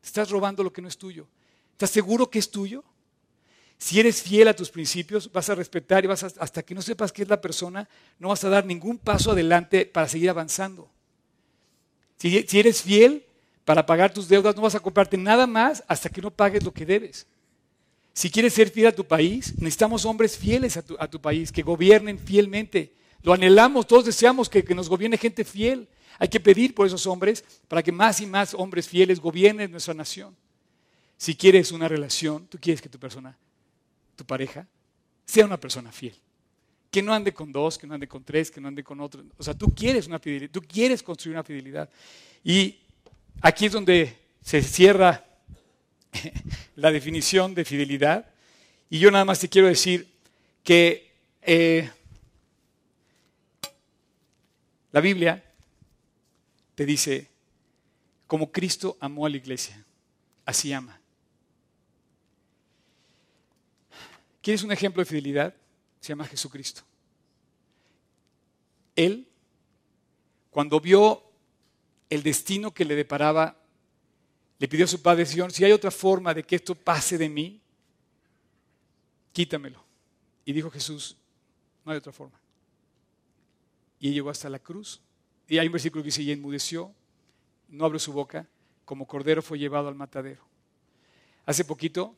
[0.03, 1.27] Estás robando lo que no es tuyo.
[1.71, 2.84] ¿Estás seguro que es tuyo?
[3.79, 6.81] Si eres fiel a tus principios, vas a respetar y vas a- hasta que no
[6.81, 10.89] sepas qué es la persona, no vas a dar ningún paso adelante para seguir avanzando.
[12.17, 13.26] Si eres fiel
[13.68, 16.73] para pagar tus deudas, no vas a comprarte nada más hasta que no pagues lo
[16.73, 17.27] que debes.
[18.14, 22.18] Si quieres ser fiel a tu país, necesitamos hombres fieles a tu, país, que gobiernen
[22.18, 22.94] fielmente.
[23.23, 25.89] Lo anhelamos, todos deseamos que, que nos gobierne gente fiel.
[26.18, 29.94] Hay que pedir por esos hombres para que más y más hombres fieles gobiernen nuestra
[29.94, 30.34] nación.
[31.18, 33.38] Si quieres una relación, tú quieres que tu persona,
[34.15, 34.65] tu pareja,
[35.26, 36.15] sea una persona fiel.
[36.89, 39.26] Que no ande con dos, que no ande con tres, que no ande con otro.
[39.38, 41.89] O sea, tú quieres una fidelidad, tú quieres construir una fidelidad.
[42.45, 42.77] Y
[43.41, 45.26] aquí es donde se cierra
[46.76, 48.30] la definición de fidelidad.
[48.89, 50.07] Y yo nada más te quiero decir
[50.64, 51.11] que
[51.41, 51.89] eh,
[54.91, 55.43] la Biblia
[56.76, 57.30] te dice,
[58.27, 59.84] como Cristo amó a la iglesia,
[60.45, 60.99] así ama.
[64.41, 65.53] ¿Quieres un ejemplo de fidelidad?
[65.99, 66.81] Se llama Jesucristo.
[68.95, 69.27] Él,
[70.49, 71.26] cuando vio
[72.09, 73.57] el destino que le deparaba,
[74.59, 77.29] le pidió a su padre, Señor, si hay otra forma de que esto pase de
[77.29, 77.61] mí,
[79.34, 79.84] quítamelo.
[80.45, 81.17] Y dijo Jesús,
[81.85, 82.39] no hay otra forma.
[83.99, 85.01] Y llegó hasta la cruz.
[85.47, 86.93] Y hay un versículo que dice, y enmudeció,
[87.69, 88.47] no abrió su boca,
[88.85, 90.41] como cordero fue llevado al matadero.
[91.45, 92.15] Hace poquito,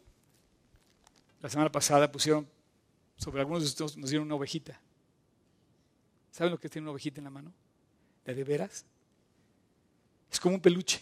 [1.42, 2.48] la semana pasada, pusieron,
[3.18, 4.80] sobre algunos de ustedes nos dieron una ovejita.
[6.32, 7.54] ¿Saben lo que es tener una ovejita en la mano?
[8.26, 8.86] ¿De de veras?
[10.32, 11.02] Es como un peluche,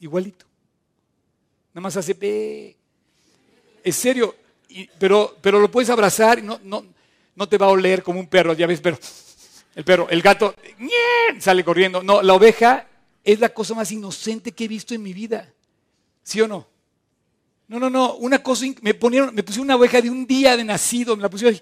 [0.00, 0.46] igualito.
[1.72, 2.14] Nada más hace...
[2.14, 2.76] "Pe".
[3.82, 4.34] Es serio,
[4.98, 6.84] pero, pero lo puedes abrazar y no, no,
[7.34, 8.98] no te va a oler como un perro, ya ves, pero
[9.74, 10.54] el perro, el gato
[11.38, 12.02] sale corriendo.
[12.02, 12.86] No, la oveja
[13.22, 15.52] es la cosa más inocente que he visto en mi vida.
[16.22, 16.66] ¿Sí o no?
[17.68, 20.64] No, no, no, una cosa, me ponieron, me pusieron una oveja de un día de
[20.64, 21.58] nacido, me la pusieron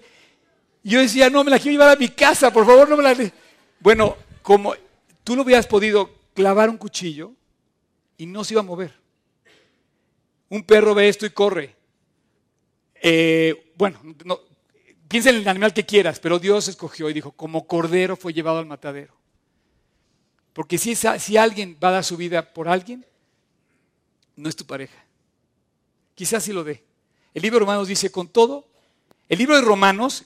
[0.85, 3.03] y yo decía, no, me la quiero llevar a mi casa, por favor, no me
[3.03, 3.15] la...
[3.15, 3.31] de-".
[3.79, 4.75] Bueno, como
[5.23, 7.33] tú lo hubieras podido clavar un cuchillo
[8.17, 8.93] y no se iba a mover.
[10.49, 11.75] Un perro ve esto y corre.
[13.01, 14.39] Eh, bueno, no,
[15.07, 18.59] piensa en el animal que quieras, pero Dios escogió y dijo, como cordero fue llevado
[18.59, 19.13] al matadero.
[20.53, 23.05] Porque si, si alguien va a dar su vida por alguien,
[24.35, 25.03] no es tu pareja.
[26.15, 26.83] Quizás sí lo dé.
[27.33, 28.67] El libro de Romanos dice, con todo,
[29.27, 30.25] el libro de Romanos,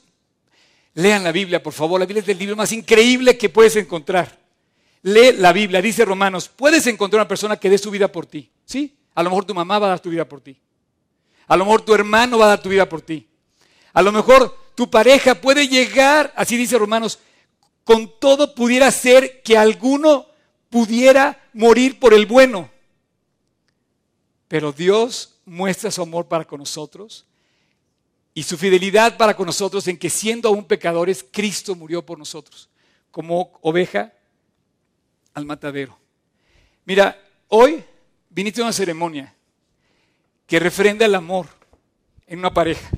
[0.94, 4.47] lean la Biblia, por favor, la Biblia es el libro más increíble que puedes encontrar.
[5.04, 8.52] Lee la Biblia, dice Romanos, puedes encontrar una persona que dé su vida por ti,
[8.66, 8.98] ¿sí?
[9.16, 10.60] A lo mejor tu mamá va a dar tu vida por ti.
[11.48, 13.28] A lo mejor tu hermano va a dar tu vida por ti.
[13.94, 17.20] A lo mejor tu pareja puede llegar, así dice Romanos,
[17.84, 20.28] con todo pudiera ser que alguno
[20.70, 22.70] pudiera morir por el bueno.
[24.48, 27.26] Pero Dios muestra su amor para con nosotros
[28.34, 32.70] y su fidelidad para con nosotros en que siendo aún pecadores, Cristo murió por nosotros,
[33.10, 34.14] como oveja
[35.38, 35.96] al matadero.
[36.84, 37.16] Mira,
[37.50, 37.84] hoy
[38.28, 39.36] viniste a una ceremonia
[40.48, 41.46] que refrenda el amor
[42.26, 42.90] en una pareja.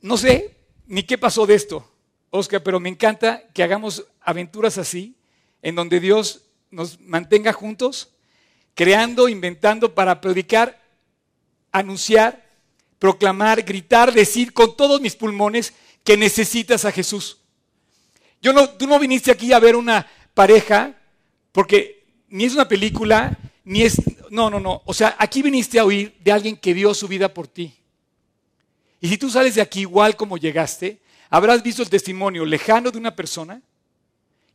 [0.00, 0.56] No sé
[0.88, 1.88] ni qué pasó de esto,
[2.30, 5.14] Oscar, pero me encanta que hagamos aventuras así,
[5.62, 8.12] en donde Dios nos mantenga juntos,
[8.74, 10.82] creando, inventando para predicar,
[11.70, 12.44] anunciar,
[12.98, 17.36] proclamar, gritar, decir con todos mis pulmones que necesitas a Jesús.
[18.42, 20.96] Yo no, tú no viniste aquí a ver una pareja,
[21.52, 24.00] porque ni es una película, ni es...
[24.30, 24.82] No, no, no.
[24.84, 27.74] O sea, aquí viniste a oír de alguien que dio su vida por ti.
[29.00, 32.98] Y si tú sales de aquí igual como llegaste, habrás visto el testimonio lejano de
[32.98, 33.62] una persona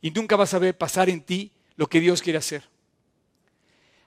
[0.00, 2.62] y nunca vas a ver pasar en ti lo que Dios quiere hacer.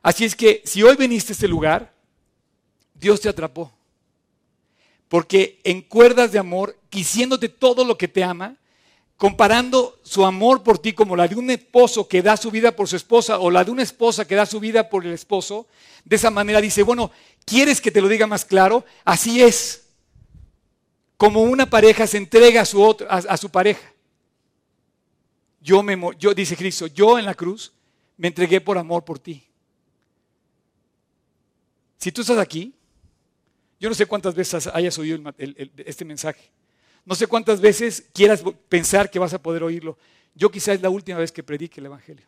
[0.01, 1.93] Así es que si hoy viniste a este lugar,
[2.93, 3.71] Dios te atrapó.
[5.07, 8.55] Porque en cuerdas de amor, quisiéndote todo lo que te ama,
[9.19, 12.87] comparando su amor por ti como la de un esposo que da su vida por
[12.87, 15.67] su esposa o la de una esposa que da su vida por el esposo,
[16.05, 17.11] de esa manera dice, bueno,
[17.43, 18.85] ¿quieres que te lo diga más claro?
[19.03, 19.89] Así es.
[21.17, 23.91] Como una pareja se entrega a su, a, su pareja.
[25.59, 27.73] Yo, me, yo, dice Cristo, yo en la cruz
[28.15, 29.45] me entregué por amor por ti.
[31.97, 32.73] Si tú estás aquí,
[33.81, 36.49] yo no sé cuántas veces hayas oído este mensaje.
[37.09, 39.97] No sé cuántas veces quieras pensar que vas a poder oírlo.
[40.35, 42.27] Yo quizás es la última vez que predique el Evangelio.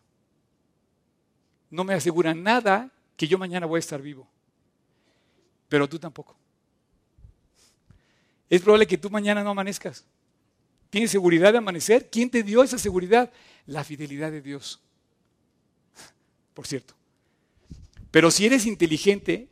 [1.70, 4.28] No me asegura nada que yo mañana voy a estar vivo.
[5.70, 6.36] Pero tú tampoco.
[8.50, 10.04] Es probable que tú mañana no amanezcas.
[10.90, 12.10] ¿Tienes seguridad de amanecer?
[12.10, 13.32] ¿Quién te dio esa seguridad?
[13.68, 14.82] La fidelidad de Dios.
[16.56, 16.96] Por cierto.
[18.10, 19.48] Pero si eres inteligente,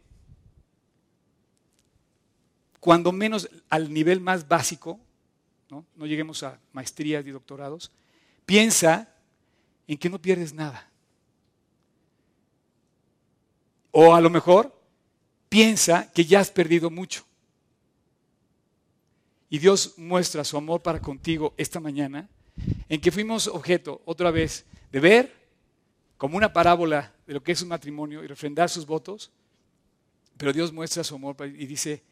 [2.80, 5.00] cuando menos al nivel más básico,
[5.70, 5.86] ¿no?
[6.06, 7.91] lleguemos a maestrías y doctorados,
[8.46, 9.14] piensa
[9.88, 10.90] en que no pierdes nada.
[13.91, 14.76] O a lo mejor
[15.50, 17.26] piensa que ya has perdido mucho.
[19.50, 22.30] Y Dios muestra su amor para contigo esta mañana,
[22.88, 25.40] en que fuimos objeto otra vez de ver
[26.18, 29.32] como una parábola de lo que es un matrimonio y refrendar sus votos,
[30.38, 32.04] pero Dios muestra su amor y dice,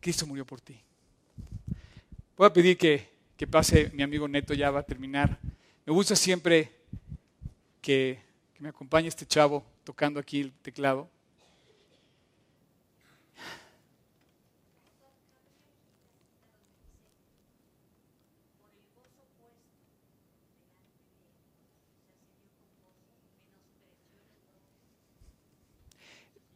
[0.00, 0.80] Cristo murió por ti.
[2.40, 3.06] Voy a pedir que,
[3.36, 5.38] que pase mi amigo Neto, ya va a terminar.
[5.84, 6.72] Me gusta siempre
[7.82, 8.18] que,
[8.54, 11.06] que me acompañe este chavo tocando aquí el teclado.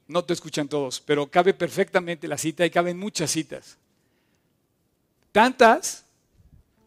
[0.09, 3.77] No te escuchan todos, pero cabe perfectamente la cita y caben muchas citas.
[5.35, 6.06] Tantas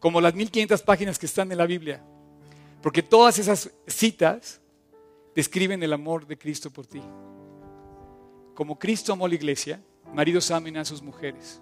[0.00, 2.02] como las 1500 páginas que están en la Biblia.
[2.80, 4.58] Porque todas esas citas
[5.34, 7.02] describen el amor de Cristo por ti.
[8.54, 9.82] Como Cristo amó la iglesia,
[10.14, 11.60] maridos amen a sus mujeres.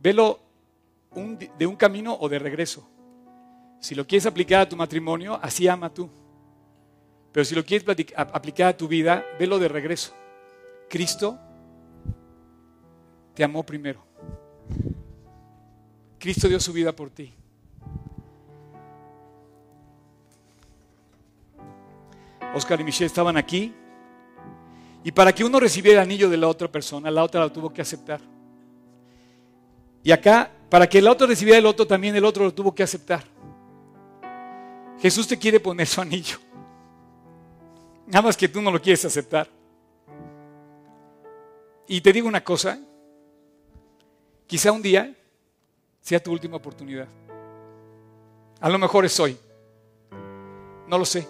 [0.00, 0.38] Velo
[1.58, 2.88] de un camino o de regreso.
[3.80, 6.08] Si lo quieres aplicar a tu matrimonio, así ama tú.
[7.32, 10.14] Pero si lo quieres aplicar a tu vida, velo de regreso.
[10.88, 11.36] Cristo
[13.34, 14.09] te amó primero.
[16.20, 17.32] Cristo dio su vida por ti.
[22.54, 23.72] Oscar y Michelle estaban aquí.
[25.02, 27.72] Y para que uno recibiera el anillo de la otra persona, la otra lo tuvo
[27.72, 28.20] que aceptar.
[30.02, 32.82] Y acá, para que el otro recibiera el otro, también el otro lo tuvo que
[32.82, 33.24] aceptar.
[35.00, 36.36] Jesús te quiere poner su anillo.
[38.08, 39.48] Nada más que tú no lo quieres aceptar.
[41.88, 42.78] Y te digo una cosa,
[44.46, 45.16] quizá un día
[46.00, 47.08] sea tu última oportunidad.
[48.60, 49.36] A lo mejor es hoy.
[50.86, 51.26] No lo sé.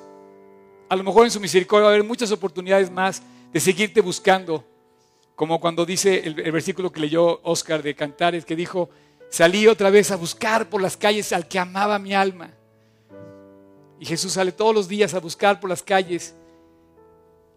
[0.89, 3.23] A lo mejor en su misericordia va a haber muchas oportunidades más
[3.53, 4.65] de seguirte buscando.
[5.37, 8.91] Como cuando dice el, versículo que leyó Oscar de Cantares, que dijo,
[9.31, 12.51] salí otra vez a buscar por las calles al que amaba mi alma.
[13.99, 16.35] Y Jesús sale todos los días a buscar por las calles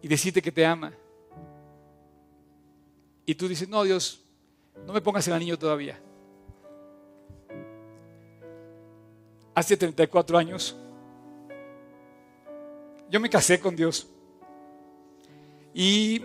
[0.00, 0.92] y decirte que te ama.
[3.26, 4.20] Y tú dices, no, Dios,
[4.86, 5.98] no me pongas el anillo todavía.
[9.54, 10.76] Hace 34 años,
[13.10, 14.08] yo me casé con Dios.
[15.72, 16.22] Y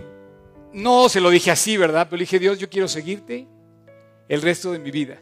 [0.74, 2.08] no se lo dije así, ¿verdad?
[2.10, 3.48] Pero dije, Dios, yo quiero seguirte
[4.28, 5.20] el resto de mi vida.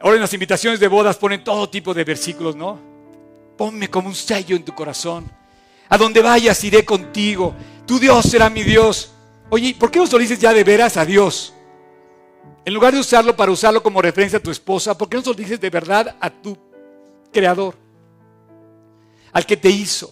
[0.00, 2.78] Ahora en las invitaciones de bodas ponen todo tipo de versículos, ¿no?
[3.56, 5.30] Ponme como un sello en tu corazón.
[5.88, 7.54] A donde vayas iré contigo.
[7.86, 9.12] Tu Dios será mi Dios.
[9.48, 11.53] Oye, ¿por qué no lo dices ya de veras a Dios?
[12.64, 15.28] En lugar de usarlo para usarlo como referencia a tu esposa, ¿por qué no se
[15.28, 16.56] lo dices de verdad a tu
[17.30, 17.76] creador?
[19.32, 20.10] Al que te hizo.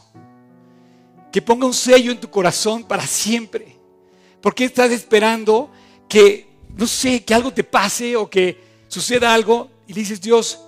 [1.31, 3.79] Que ponga un sello en tu corazón para siempre.
[4.43, 5.71] ¿Por qué estás esperando
[6.07, 6.47] que,
[6.77, 10.61] no sé, que algo te pase o que suceda algo y le dices, Dios,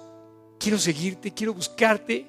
[0.58, 2.26] quiero seguirte, quiero buscarte?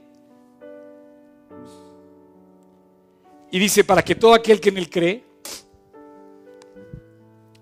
[3.51, 5.23] Y dice, para que todo aquel que en él cree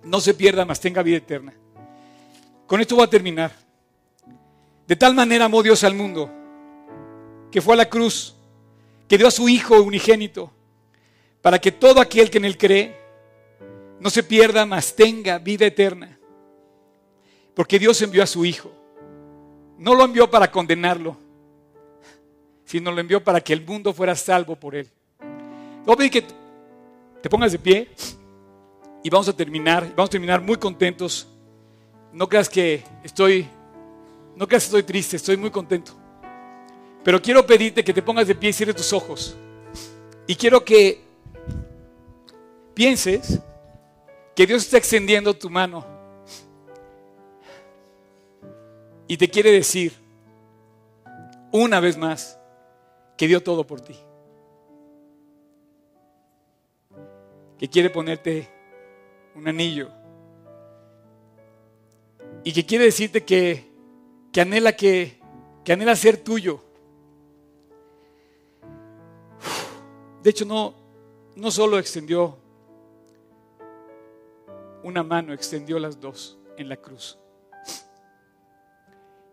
[0.03, 1.53] no se pierda, mas tenga vida eterna.
[2.73, 3.51] Con esto voy a terminar.
[4.87, 6.31] De tal manera amó Dios al mundo,
[7.51, 8.33] que fue a la cruz,
[9.07, 10.51] que dio a su Hijo unigénito,
[11.43, 12.97] para que todo aquel que en él cree
[13.99, 16.17] no se pierda, mas tenga vida eterna.
[17.53, 18.71] Porque Dios envió a su Hijo.
[19.77, 21.15] no lo envió para condenarlo,
[22.65, 24.89] sino lo envió para que el mundo fuera salvo por él.
[25.85, 26.25] Voy a pedir que
[27.21, 27.91] te pongas de pie
[29.03, 31.27] y vamos a terminar, vamos a terminar muy contentos.
[32.13, 33.47] No creas que estoy,
[34.35, 35.93] no creas que estoy triste, estoy muy contento.
[37.03, 39.35] Pero quiero pedirte que te pongas de pie y cierres tus ojos.
[40.27, 41.01] Y quiero que
[42.75, 43.39] pienses
[44.35, 45.85] que Dios está extendiendo tu mano
[49.07, 49.93] y te quiere decir
[51.51, 52.39] una vez más
[53.17, 53.95] que dio todo por ti.
[57.57, 58.49] Que quiere ponerte
[59.35, 60.02] un anillo
[62.43, 63.71] y que quiere decirte que,
[64.31, 65.19] que anhela que,
[65.63, 66.63] que anhela ser tuyo.
[70.21, 70.73] De hecho, no,
[71.35, 72.37] no solo extendió
[74.83, 77.17] una mano, extendió las dos en la cruz.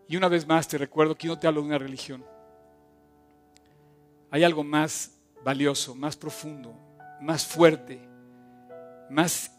[0.07, 2.25] Y una vez más te recuerdo que no te hablo de una religión.
[4.29, 6.73] Hay algo más valioso, más profundo,
[7.21, 8.01] más fuerte,
[9.09, 9.51] más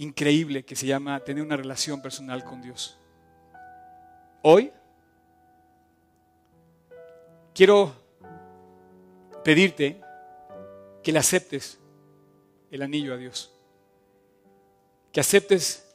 [0.00, 2.96] increíble que se llama tener una relación personal con Dios.
[4.40, 4.72] Hoy
[7.54, 7.92] quiero
[9.44, 10.00] pedirte
[11.02, 11.78] que le aceptes
[12.70, 13.52] el anillo a Dios,
[15.12, 15.86] que aceptes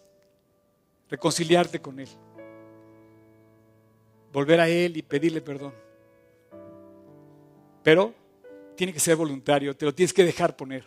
[1.09, 2.09] reconciliarte con Él,
[4.31, 5.73] volver a Él y pedirle perdón.
[7.81, 8.13] Pero
[8.75, 10.85] tiene que ser voluntario, te lo tienes que dejar poner.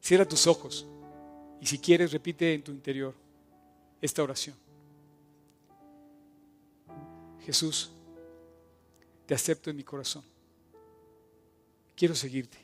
[0.00, 0.86] Cierra tus ojos
[1.60, 3.14] y si quieres repite en tu interior
[4.00, 4.56] esta oración.
[7.40, 7.90] Jesús,
[9.26, 10.24] te acepto en mi corazón.
[11.96, 12.58] Quiero seguirte.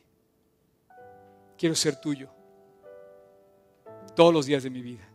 [1.58, 2.30] Quiero ser tuyo
[4.14, 5.08] todos los días de mi vida.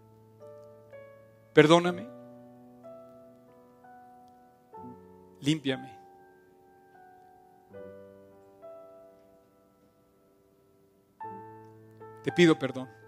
[1.53, 2.07] Perdóname.
[5.41, 5.97] Límpiame.
[12.23, 12.98] Te pido perdón.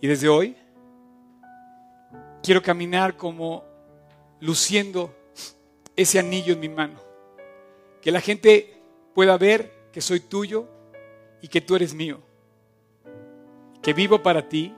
[0.00, 0.56] Y desde hoy
[2.42, 3.64] quiero caminar como
[4.40, 5.14] luciendo
[5.96, 7.00] ese anillo en mi mano.
[8.00, 8.80] Que la gente
[9.14, 10.68] pueda ver que soy tuyo
[11.40, 12.20] y que tú eres mío.
[13.82, 14.74] Que vivo para ti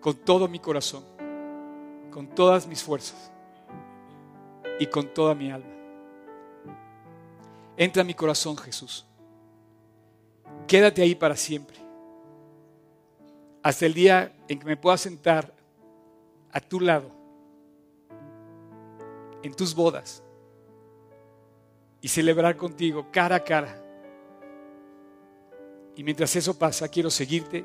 [0.00, 1.04] con todo mi corazón,
[2.10, 3.32] con todas mis fuerzas
[4.78, 5.68] y con toda mi alma.
[7.76, 9.06] Entra a mi corazón, Jesús.
[10.66, 11.89] Quédate ahí para siempre.
[13.62, 15.54] Hasta el día en que me pueda sentar
[16.52, 17.10] a tu lado,
[19.42, 20.22] en tus bodas,
[22.00, 23.76] y celebrar contigo cara a cara.
[25.94, 27.64] Y mientras eso pasa, quiero seguirte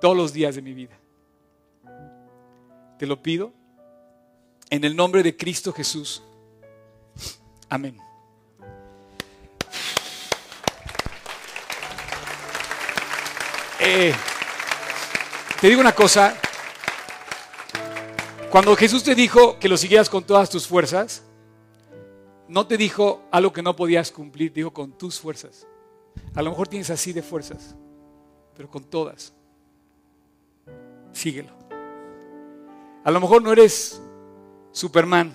[0.00, 0.98] todos los días de mi vida.
[2.98, 3.52] Te lo pido
[4.70, 6.22] en el nombre de Cristo Jesús.
[7.68, 7.98] Amén.
[13.80, 14.14] Eh,
[15.62, 16.34] te digo una cosa.
[18.50, 21.22] Cuando Jesús te dijo que lo siguieras con todas tus fuerzas,
[22.48, 25.68] no te dijo algo que no podías cumplir, dijo con tus fuerzas.
[26.34, 27.76] A lo mejor tienes así de fuerzas,
[28.56, 29.32] pero con todas.
[31.12, 31.52] Síguelo.
[33.04, 34.02] A lo mejor no eres
[34.72, 35.32] Superman,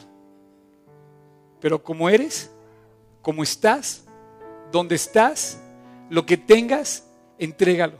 [1.61, 2.51] pero como eres,
[3.21, 4.03] como estás,
[4.73, 5.61] donde estás,
[6.09, 7.07] lo que tengas,
[7.39, 7.99] entrégalo.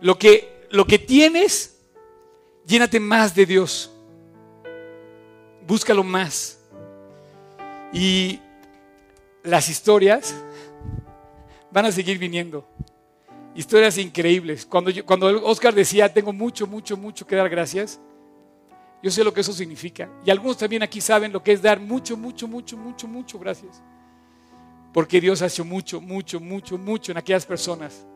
[0.00, 1.78] Lo que, lo que tienes,
[2.66, 3.90] llénate más de Dios.
[5.66, 6.58] Búscalo más.
[7.92, 8.40] Y
[9.42, 10.34] las historias
[11.70, 12.66] van a seguir viniendo.
[13.54, 14.66] Historias increíbles.
[14.66, 17.98] Cuando, yo, cuando Oscar decía, tengo mucho, mucho, mucho que dar gracias,
[19.02, 20.10] yo sé lo que eso significa.
[20.24, 23.82] Y algunos también aquí saben lo que es dar mucho, mucho, mucho, mucho, mucho gracias.
[24.92, 28.06] Porque Dios ha hecho mucho, mucho, mucho, mucho en aquellas personas.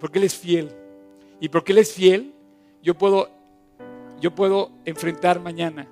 [0.00, 0.74] Porque Él es fiel.
[1.40, 2.34] Y porque Él es fiel,
[2.82, 3.30] yo puedo,
[4.20, 5.86] yo puedo enfrentar mañana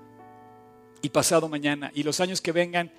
[1.03, 2.91] y pasado mañana y los años que vengan.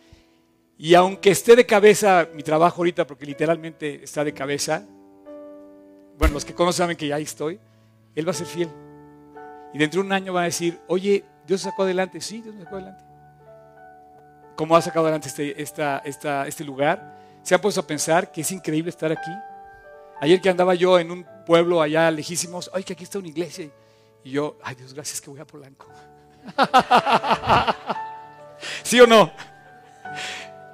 [0.78, 4.86] Y aunque esté de cabeza mi trabajo ahorita, porque literalmente está de cabeza,
[6.18, 7.60] bueno, los que conocen saben que ya ahí estoy,
[8.16, 8.70] Él va a ser fiel.
[9.74, 12.22] Y dentro de un año va a decir, oye, Dios sacó adelante.
[12.22, 13.04] Sí, Dios me sacó adelante.
[14.56, 15.62] ¿Cómo ha sacado adelante este,
[16.48, 17.18] este lugar?
[17.44, 19.32] ¿Se han puesto a pensar que es increíble estar aquí?
[20.20, 23.70] Ayer que andaba yo en un pueblo allá lejísimos, ay, que aquí está una iglesia.
[24.24, 25.88] Y yo, ay Dios, gracias que voy a Polanco.
[28.84, 29.32] ¿Sí o no?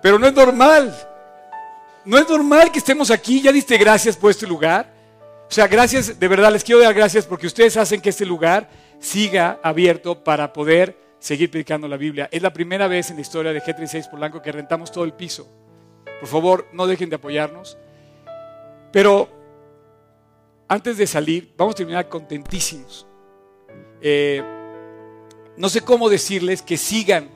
[0.01, 0.95] Pero no es normal.
[2.05, 3.41] No es normal que estemos aquí.
[3.41, 4.91] Ya diste gracias por este lugar.
[5.49, 8.69] O sea, gracias, de verdad les quiero dar gracias porque ustedes hacen que este lugar
[8.99, 12.27] siga abierto para poder seguir predicando la Biblia.
[12.31, 15.47] Es la primera vez en la historia de G36 Polanco que rentamos todo el piso.
[16.19, 17.77] Por favor, no dejen de apoyarnos.
[18.93, 19.27] Pero
[20.67, 23.07] antes de salir, vamos a terminar contentísimos.
[23.99, 24.41] Eh,
[25.57, 27.27] no sé cómo decirles que sigan,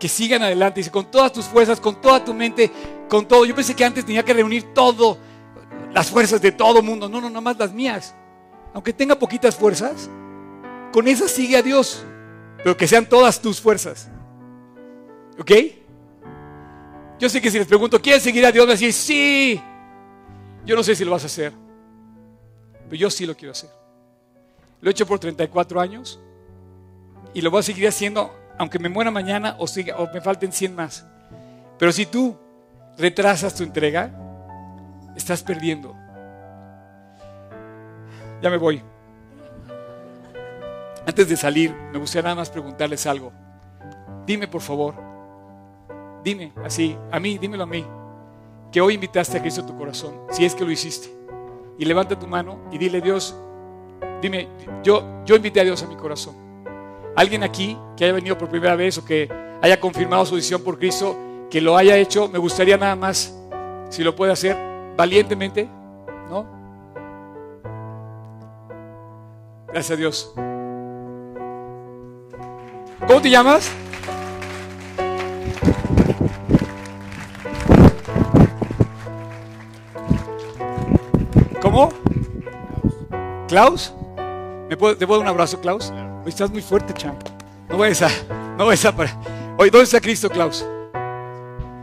[0.00, 2.72] que sigan adelante, dice, con todas tus fuerzas, con toda tu mente,
[3.10, 3.44] con todo.
[3.44, 5.18] Yo pensé que antes tenía que reunir todo,
[5.92, 7.10] las fuerzas de todo mundo.
[7.10, 8.14] No, no, nada más las mías.
[8.72, 10.08] Aunque tenga poquitas fuerzas,
[10.92, 12.06] con esas sigue a Dios,
[12.56, 14.08] pero que sean todas tus fuerzas.
[15.38, 15.50] ¿Ok?
[17.18, 18.66] Yo sé que si les pregunto, ¿quieres seguir a Dios?
[18.66, 19.62] Me decís, sí.
[20.64, 21.52] Yo no sé si lo vas a hacer,
[22.84, 23.70] pero yo sí lo quiero hacer.
[24.80, 26.20] Lo he hecho por 34 años
[27.34, 30.52] y lo voy a seguir haciendo aunque me muera mañana o, siga, o me falten
[30.52, 31.06] 100 más.
[31.78, 32.36] Pero si tú
[32.96, 34.10] retrasas tu entrega,
[35.16, 35.96] estás perdiendo.
[38.40, 38.82] Ya me voy.
[41.06, 43.32] Antes de salir, me gustaría nada más preguntarles algo.
[44.26, 44.94] Dime, por favor,
[46.22, 47.84] dime así, a mí, dímelo a mí,
[48.72, 51.14] que hoy invitaste a Cristo a tu corazón, si es que lo hiciste.
[51.78, 53.36] Y levanta tu mano y dile, Dios,
[54.20, 54.48] dime,
[54.82, 56.34] yo, yo invité a Dios a mi corazón.
[57.14, 59.28] Alguien aquí que haya venido por primera vez o que
[59.60, 61.16] haya confirmado su decisión por Cristo,
[61.50, 63.38] que lo haya hecho, me gustaría nada más,
[63.90, 64.56] si lo puede hacer,
[64.96, 65.68] valientemente,
[66.30, 66.46] ¿no?
[69.68, 70.32] Gracias a Dios.
[73.06, 73.70] ¿Cómo te llamas?
[81.62, 81.90] ¿Cómo?
[83.48, 83.94] ¿Klaus?
[84.68, 85.90] ¿Me puedo, ¿Te puedo dar un abrazo, Klaus?
[86.24, 87.22] Hoy estás muy fuerte, champ.
[87.68, 88.08] No vayas a.
[88.58, 88.92] No vayas a.
[88.96, 89.16] para-
[89.58, 90.64] Oye, ¿dónde está Cristo, Klaus?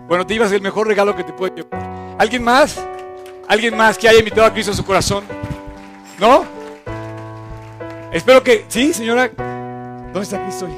[0.08, 2.16] Bueno, te ibas el mejor regalo que te puede llevar.
[2.18, 2.80] ¿Alguien más?
[3.48, 5.24] ¿Alguien más que haya invitado a Cristo a su corazón?
[6.20, 6.44] ¿No?
[8.12, 8.66] Espero que.
[8.68, 9.30] ¿Sí, señora?
[9.30, 10.74] ¿Dónde está Cristo hoy?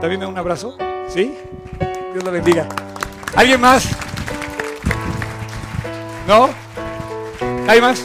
[0.00, 0.76] ¿También me da un abrazo?
[1.08, 1.36] ¿Sí?
[2.12, 2.66] Dios la bendiga.
[3.36, 3.88] ¿Alguien más?
[6.26, 6.48] ¿No?
[7.68, 8.02] ¿Hay más?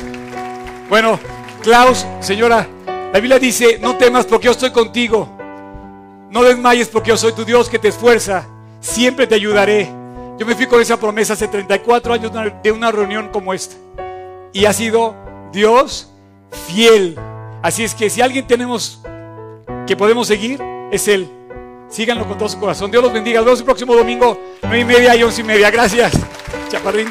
[0.89, 1.19] Bueno,
[1.63, 2.67] Klaus, señora,
[3.13, 5.27] la Biblia dice, no temas porque yo estoy contigo.
[6.29, 8.45] No desmayes porque yo soy tu Dios que te esfuerza.
[8.79, 9.89] Siempre te ayudaré.
[10.37, 12.31] Yo me fui con esa promesa hace 34 años
[12.63, 13.75] de una- reunión como esta.
[14.53, 15.15] Y ha sido
[15.51, 16.11] Dios
[16.67, 17.17] fiel.
[17.63, 19.01] Así es que si alguien tenemos
[19.87, 20.61] que podemos seguir,
[20.91, 21.27] es Él.
[21.89, 22.91] Síganlo con todo su corazón.
[22.91, 23.37] Dios los bendiga.
[23.39, 25.71] Nos vemos el próximo domingo, 9 y media y 11 y media.
[25.71, 26.11] Gracias,
[26.69, 27.07] Chaparrín.